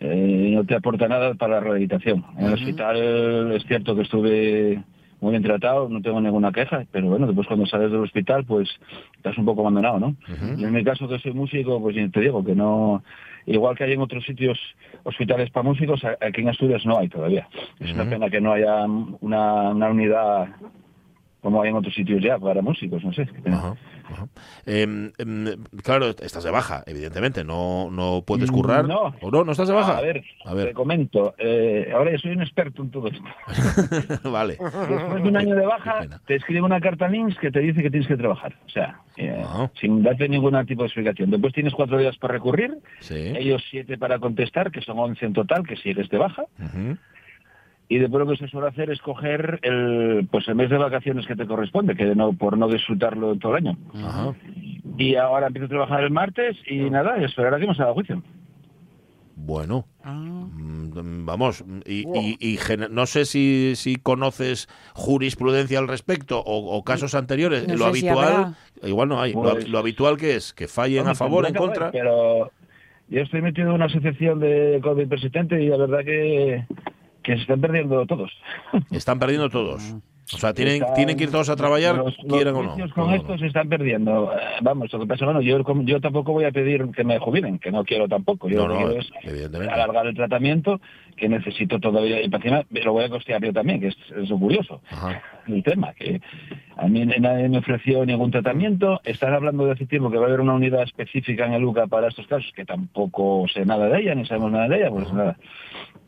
[0.00, 2.24] eh, no te aporta nada para la rehabilitación.
[2.38, 4.82] En el hospital es cierto que estuve
[5.20, 8.68] muy bien tratado, no tengo ninguna queja, pero bueno, después cuando sales del hospital, pues
[9.16, 10.14] estás un poco abandonado, ¿no?
[10.56, 13.02] Y en mi caso que soy músico, pues te digo que no,
[13.46, 14.58] igual que hay en otros sitios
[15.04, 17.48] hospitales para músicos, aquí en Asturias no hay todavía.
[17.80, 20.48] Es una pena que no haya una, una unidad
[21.40, 23.28] como hay en otros sitios ya para músicos, no sé.
[23.46, 23.76] Ajá,
[24.10, 24.26] ajá.
[24.66, 25.46] Em, em,
[25.84, 27.44] claro, estás de baja, evidentemente.
[27.44, 28.86] No, no puedes currar.
[28.86, 29.14] No.
[29.20, 29.44] ¿O no?
[29.44, 29.98] ¿No estás de baja?
[29.98, 30.68] A ver, A ver.
[30.68, 31.34] te comento.
[31.38, 33.24] eh, ahora yo soy un experto en todo esto.
[34.30, 34.58] vale.
[34.60, 37.82] Después de un año de baja, te escribe una carta a links que te dice
[37.82, 38.54] que tienes que trabajar.
[38.66, 39.70] O sea, eh, Ajá.
[39.80, 41.30] sin darte ningún tipo de explicación.
[41.30, 43.14] Después tienes cuatro días para recurrir, Sí.
[43.36, 46.42] ellos siete para contestar, que son once en total, que sigues de baja.
[46.58, 46.96] Ujú.
[47.90, 51.26] Y después lo que se suele hacer es coger el, pues el mes de vacaciones
[51.26, 53.78] que te corresponde, que no por no disfrutarlo todo el año.
[53.94, 54.34] Ajá.
[54.98, 57.94] Y ahora empiezo a trabajar el martes y nada, y esperar a que nos haga
[57.94, 58.22] juicio.
[59.36, 59.86] Bueno.
[60.04, 60.12] Ah.
[60.12, 62.58] Mm, Vamos, y, y- y
[62.90, 67.68] no sé si, si conoces jurisprudencia al respecto o, o casos anteriores.
[67.68, 69.32] No lo si habitual, igual no hay.
[69.32, 71.90] Lo- Pues- lo, habitual que es que fallen a favor, en contra.
[71.92, 72.50] Pero
[73.08, 76.64] yo estoy metido en una asociación de COVID persistente y la verdad que,
[77.28, 78.30] que se están perdiendo todos.
[78.90, 79.82] Están perdiendo todos.
[80.34, 82.94] O sea, tienen, Están- tienen que ir todos a trabajar, los, quieran los o no.
[82.94, 83.14] con No, no.
[83.16, 84.30] esto se están perdiendo.
[84.60, 87.70] Vamos, lo que pasa, bueno, yo, yo tampoco voy a pedir que me jubilen, que
[87.70, 88.46] no quiero tampoco.
[88.48, 90.80] Yo No, lo no, que quiero es alargar el tratamiento,
[91.16, 94.82] que necesito todavía, y para lo voy a costear yo también, que es, es curioso.
[94.90, 95.22] Ajá.
[95.46, 96.20] El tema, que
[96.76, 99.00] a mí nadie me ofreció ningún tratamiento.
[99.04, 101.86] Están hablando de hace tiempo que va a haber una unidad específica en el UCA
[101.86, 105.10] para estos casos, que tampoco sé nada de ella, ni sabemos nada de ella, pues
[105.10, 105.38] nada.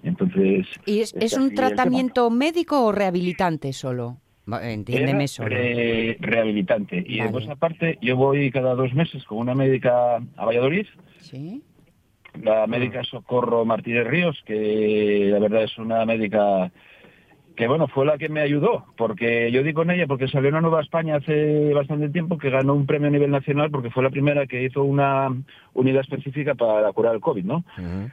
[0.02, 0.66] Entonces.
[0.86, 4.18] ¿Y es, un tratamiento médico o rehabilitante solo?
[4.62, 5.50] Entiéndeme solo.
[5.50, 7.04] re- rehabilitante.
[7.06, 7.22] Y Vale.
[7.30, 10.86] después, aparte, yo voy cada dos meses con una médica a Valladolid,
[11.18, 11.62] ¿Sí?
[12.42, 16.70] la médica Socorro Martínez Ríos, que la verdad es una médica
[17.56, 20.60] que, bueno, fue la que me ayudó, porque yo di con ella porque salió una
[20.60, 24.10] nueva España hace bastante tiempo que ganó un premio a nivel nacional porque fue la
[24.10, 25.28] primera que hizo una
[25.74, 27.64] unidad específica para curar el COVID, ¿no?
[27.76, 28.10] Ujú.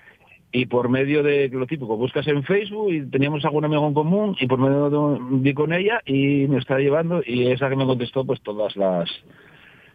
[0.51, 4.35] Y por medio de lo típico, buscas en Facebook y teníamos algún amigo en común
[4.39, 7.85] y por medio de di con ella y me está llevando y esa que me
[7.85, 9.09] contestó pues todas las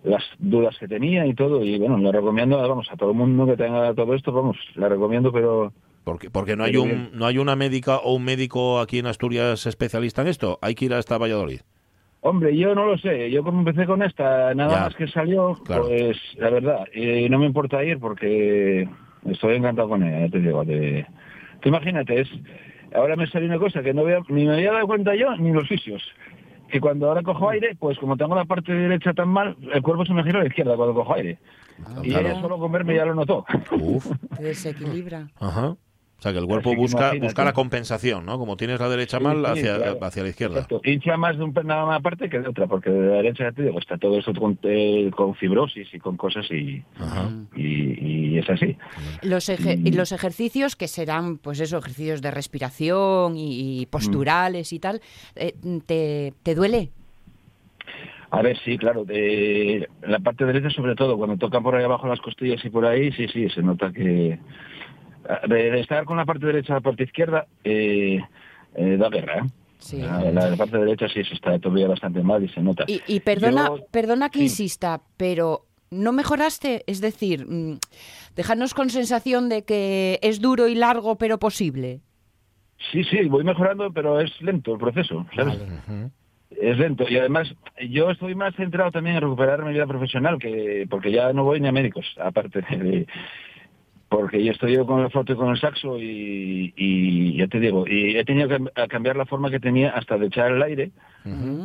[0.05, 3.46] las dudas que tenía y todo y bueno, la recomiendo, vamos, a todo el mundo
[3.46, 5.72] que tenga todo esto, vamos, la recomiendo, pero
[6.05, 9.64] Porque, porque no hay un no hay una médica o un médico aquí en Asturias
[9.66, 10.59] especialista en esto.
[10.61, 11.61] Hay que ir hasta Valladolid.
[12.20, 14.80] hombre, yo no lo sé, yo como empecé con esta, nada Ya.
[14.84, 15.84] más que salió, Claro.
[15.88, 18.88] pues la verdad, y no me importa ir porque
[19.26, 21.06] estoy encantado con ella, ya te digo, te,
[21.60, 22.28] tú imagínate, es
[22.94, 25.52] ahora me salió una cosa que no había- ni me había dado cuenta yo ni
[25.52, 26.02] los fisios.
[26.70, 30.06] Que cuando ahora cojo aire, pues como tengo la parte derecha tan mal, el cuerpo
[30.06, 31.38] se me gira a la izquierda cuando cojo aire.
[32.02, 32.28] y claro.
[32.28, 33.44] ella solo con verme ya lo notó.
[33.72, 34.06] Uf.
[34.36, 35.28] Te desequilibra.
[35.38, 35.76] Ajá.
[36.22, 38.38] O sea, que el cuerpo que busca, busca la compensación, ¿no?
[38.38, 39.98] Como tienes la derecha Sí, mal, sí, hacia, claro.
[40.02, 40.54] hacia la izquierda.
[40.60, 40.80] Exacto.
[40.84, 43.50] Hincha más de un nada más parte que de otra, porque de la derecha ya
[43.50, 46.84] te digo, está todo esto con, eh, con fibrosis y con cosas y,
[47.56, 47.64] y,
[48.36, 48.76] y es así.
[49.22, 49.86] Los, eje- Mm.
[49.88, 55.00] y los ejercicios que serán, pues eso, ejercicios de respiración y, y posturales y tal,
[55.34, 55.54] eh,
[55.86, 56.90] ¿te, te duele?
[58.30, 62.06] A ver, sí, claro, de la parte derecha sobre todo, cuando tocan por ahí abajo
[62.06, 64.38] las costillas y por ahí, sí, sí, se nota que...
[65.48, 68.20] De, estar con la parte derecha a la parte izquierda, eh,
[68.74, 69.50] eh, da guerra, ¿eh?
[69.78, 70.00] Sí.
[70.00, 72.84] La, la parte derecha sí se está todavía bastante mal y se nota.
[72.86, 74.44] Y, y perdona, Yo- perdona que sí.
[74.44, 76.84] insista, pero ¿no mejoraste?
[76.86, 77.78] Es decir, mm,
[78.36, 82.00] déjanos con sensación de que es duro y largo, pero posible.
[82.90, 85.58] Sí, sí, voy mejorando, pero es lento el proceso, ¿sabes?
[86.50, 87.04] Es lento.
[87.08, 87.52] Y además,
[87.88, 91.60] yo estoy más centrado también en recuperar mi vida profesional, que porque ya no voy
[91.60, 93.06] ni a médicos, aparte de...
[94.12, 97.58] porque yo estoy yo con el flauta y con el saxo y, y ya te
[97.58, 100.62] digo, y he tenido que a cambiar la forma que tenía hasta de echar el
[100.62, 100.90] aire,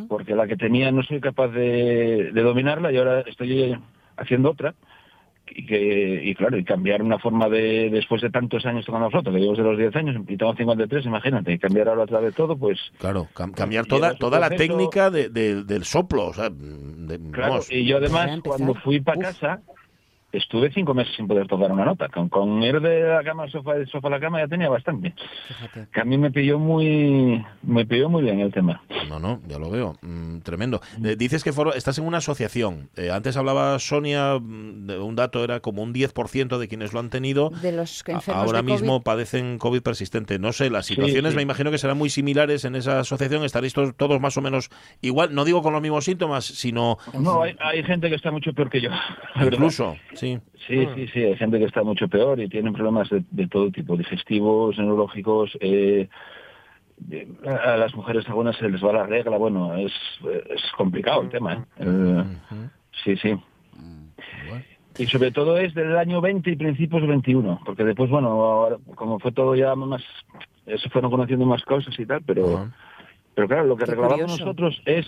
[0.07, 3.75] porque la que tenía no soy capaz de, de dominarla y ahora estoy
[4.15, 4.73] haciendo otra
[5.49, 9.31] y que y claro y cambiar una forma de después de tantos años tocando flauta
[9.31, 12.33] que llevo desde los 10 años y tengo 53 imagínate y cambiar ahora otra vez
[12.35, 16.27] todo pues Claro, cam- cambiar toda, toda la técnica de- de- del soplo.
[16.27, 17.71] O sea, de- claro vamos.
[17.71, 19.61] y yo además cuando fui para casa
[20.31, 23.51] estuve cinco meses sin poder tocar una nota con, con ir de la cama al
[23.51, 25.13] sofá del sofá a la cama ya tenía bastante
[25.93, 29.57] que a mí me pilló muy me pilló muy bien el tema No, no, ya
[29.57, 29.95] lo veo.
[30.01, 30.81] Mm, tremendo.
[31.03, 32.89] Eh, dices que foro- estás en una asociación.
[32.97, 36.99] Eh, antes hablaba Sonia, mm, de un dato era como un 10% de quienes lo
[36.99, 37.49] han tenido.
[37.49, 38.73] De los que enfermos Ahora de COVID.
[38.81, 40.39] mismo padecen COVID persistente.
[40.39, 41.35] No sé, las situaciones sí.
[41.37, 43.45] me imagino que serán muy similares en esa asociación.
[43.45, 44.69] Estaréis todos, todos más o menos
[45.01, 45.33] igual.
[45.33, 48.69] No digo con los mismos síntomas, sino no hay, hay gente que está mucho peor
[48.69, 48.89] que yo
[49.41, 49.95] incluso.
[50.17, 50.39] Sí.
[50.67, 53.71] Sí, sí, sí, hay gente que está mucho peor y tienen problemas de, de todo
[53.71, 55.57] tipo, digestivos, neurológicos.
[55.61, 56.09] eh,
[57.45, 59.93] a a las mujeres algunas se les va la regla, bueno, es,
[60.49, 61.53] es complicado el tema.
[61.53, 61.59] ¿eh?
[61.79, 62.23] Eh,
[63.03, 63.35] sí, sí.
[64.97, 68.77] Y sobre todo es del año 20 y principios del 21, porque después, bueno, ahora,
[68.95, 70.01] como fue todo ya más,
[70.65, 72.67] se fueron conociendo más cosas y tal, pero,
[73.35, 75.05] pero claro, lo que reclamamos nosotros es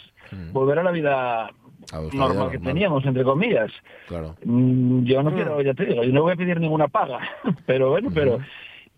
[0.52, 1.50] volver a la vida
[1.92, 2.62] normal que normal.
[2.74, 3.72] teníamos, entre comillas.
[4.08, 4.36] Claro.
[4.44, 7.20] Mm, Yo no quiero, ya te digo, yo no voy a pedir ninguna paga,
[7.66, 8.40] pero bueno, pero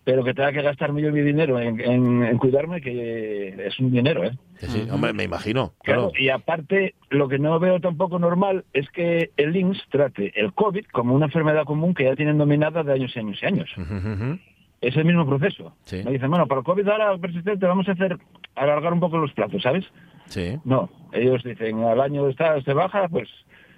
[0.04, 3.92] pero que tenga que gastarme yo mi dinero en, en- en cuidarme, que es un
[3.92, 4.32] dinero, ¿eh?
[4.58, 5.74] Sí, sí, hombre, me imagino.
[5.84, 6.24] Claro, Claro.
[6.24, 10.86] y aparte, lo que no veo tampoco normal es que el INSS trate el COVID
[10.92, 13.70] como una enfermedad común que ya tienen dominada de años y años y años.
[13.78, 14.39] Ujú, ujú.
[14.82, 15.76] Es el mismo proceso.
[15.84, 16.02] Sí.
[16.04, 18.18] Me dicen, bueno, para el COVID ahora persistente vamos a hacer
[18.56, 19.86] alargar un poco los plazos, ¿sabes?
[20.32, 20.58] Sí.
[20.64, 23.28] No, ellos dicen, al año está, se baja, pues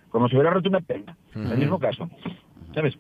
[0.10, 1.18] como si hubiera roto una pena.
[1.34, 2.08] El mismo caso,
[2.76, 2.94] ¿sabes?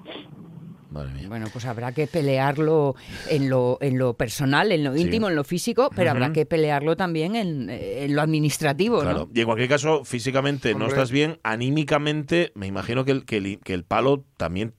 [1.27, 2.93] Bueno, pues habrá que pelearlo
[3.27, 5.01] en lo, en lo personal, en lo Sí.
[5.01, 9.19] íntimo, en lo físico, pero habrá que pelearlo también en, en lo administrativo, Claro.
[9.25, 9.29] ¿no?
[9.33, 13.59] Y en cualquier caso, físicamente no estás bien, anímicamente, me imagino que el, que el,
[13.59, 14.75] que el palo también,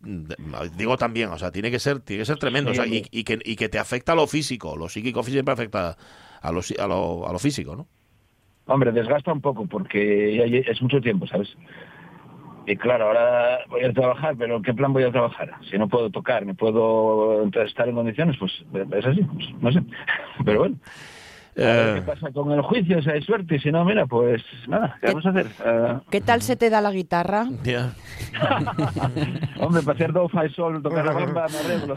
[0.77, 3.25] digo también, o sea, tiene que ser, tiene que ser tremendo, o sea, y, y
[3.25, 5.97] que, y que te afecta a lo físico, lo psíquico siempre afecta
[6.41, 7.89] a lo, si- a lo, a lo físico, ¿no?
[8.67, 11.55] Hombre, desgasta un poco porque es mucho tiempo, ¿sabes?
[12.67, 15.53] Y claro, ahora voy a trabajar, pero ¿en qué plan voy a trabajar?
[15.71, 19.83] Si no puedo tocar, ni puedo estar en condiciones, pues es así, pues, no sé.
[20.47, 20.77] Pero bueno,
[21.57, 24.97] Eh, qué pasa con el juicio, si hay suerte, y si no, mira, pues nada,
[25.01, 25.47] ¿qué vamos a hacer?
[25.65, 27.47] Eh, ¿Qué tal se te da la guitarra?
[27.63, 27.93] ya.
[29.61, 31.95] hombre, para hacer do, fa y sol, tocar la bamba, me arreglo.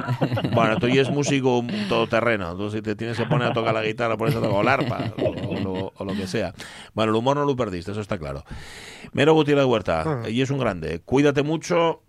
[0.54, 3.84] Bueno, tú ya es músico todoterreno, tú si te tienes que poner a tocar la
[3.84, 6.54] guitarra, por eso tocar o el arpa o, o lo, o lo que sea.
[6.94, 8.44] Bueno, el humor no lo perdiste, eso está claro.
[9.14, 11.00] Mero Gutiérrez Huerta, y es un grande.
[11.04, 12.02] Cuídate mucho,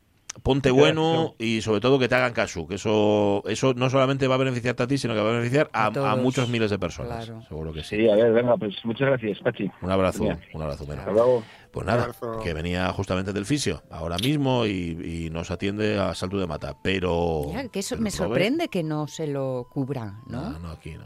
[0.43, 4.36] ponte bueno y sobre todo que te hagan caso, que eso eso no solamente va
[4.36, 6.18] a beneficiarte a ti, sino que va a beneficiar a, A a todos.
[6.18, 7.26] muchos miles de personas.
[7.26, 7.43] Claro.
[7.49, 7.97] Seguro que sí.
[7.97, 9.70] Sí, a ver, venga, pues muchas gracias, Pachi.
[9.82, 10.84] Un abrazo, un abrazo.
[10.91, 11.43] Hasta luego.
[11.70, 12.09] Pues nada,
[12.43, 16.74] que venía justamente del fisio ahora mismo y, y nos atiende a salto de mata,
[16.82, 17.43] pero...
[17.53, 20.51] Ya, que eso pero me Robert- sorprende que no se lo cubran, ¿no?
[20.51, 21.05] No, no, aquí no.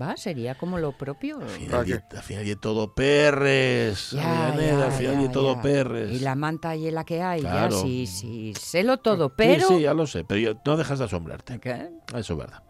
[0.00, 1.38] Va, sería como lo propio.
[1.40, 5.28] Al final, y, al final y todo perres, Ya, Avellaneda, ya, al final ya, y
[5.30, 5.62] todo ya.
[5.62, 6.10] perres.
[6.12, 7.70] Y la manta y la que hay, Claro.
[7.76, 9.68] ya sí, sí, sélo todo, Sí, pero...
[9.68, 11.58] Sí, ya lo sé, pero yo- no dejas de asombrarte.
[11.60, 11.90] ¿Qué?
[12.14, 12.62] Eso es verdad.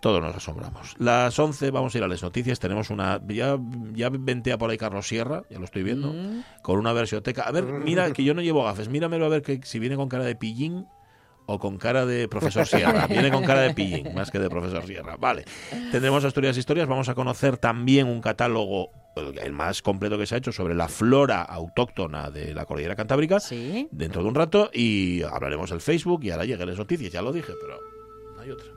[0.00, 0.94] Todos nos asombramos.
[0.98, 2.58] Las 11 vamos a ir a las noticias.
[2.60, 3.20] Tenemos una.
[3.28, 3.58] Ya,
[3.94, 6.42] ya ventea por ahí Carlos Sierra, ya lo estoy viendo, Mm.
[6.62, 7.42] con una versioteca.
[7.42, 8.88] A ver, mira, que yo no llevo gafes.
[8.88, 10.86] Míramelo a ver que, si viene con cara de pillín
[11.46, 13.06] o con cara de profesor Sierra.
[13.08, 15.16] Viene con cara de pillín, más que de profesor Sierra.
[15.18, 15.44] Vale.
[15.90, 16.88] Tendremos Asturias Historias.
[16.88, 20.88] Vamos a conocer también un catálogo, el más completo que se ha hecho, sobre la
[20.88, 23.40] flora autóctona de la cordillera cantábrica.
[23.40, 23.88] Sí.
[23.90, 24.70] Dentro de un rato.
[24.72, 27.12] Y hablaremos del Facebook y ahora llegan las noticias.
[27.12, 27.78] Ya lo dije, pero
[28.34, 28.73] no hay otra.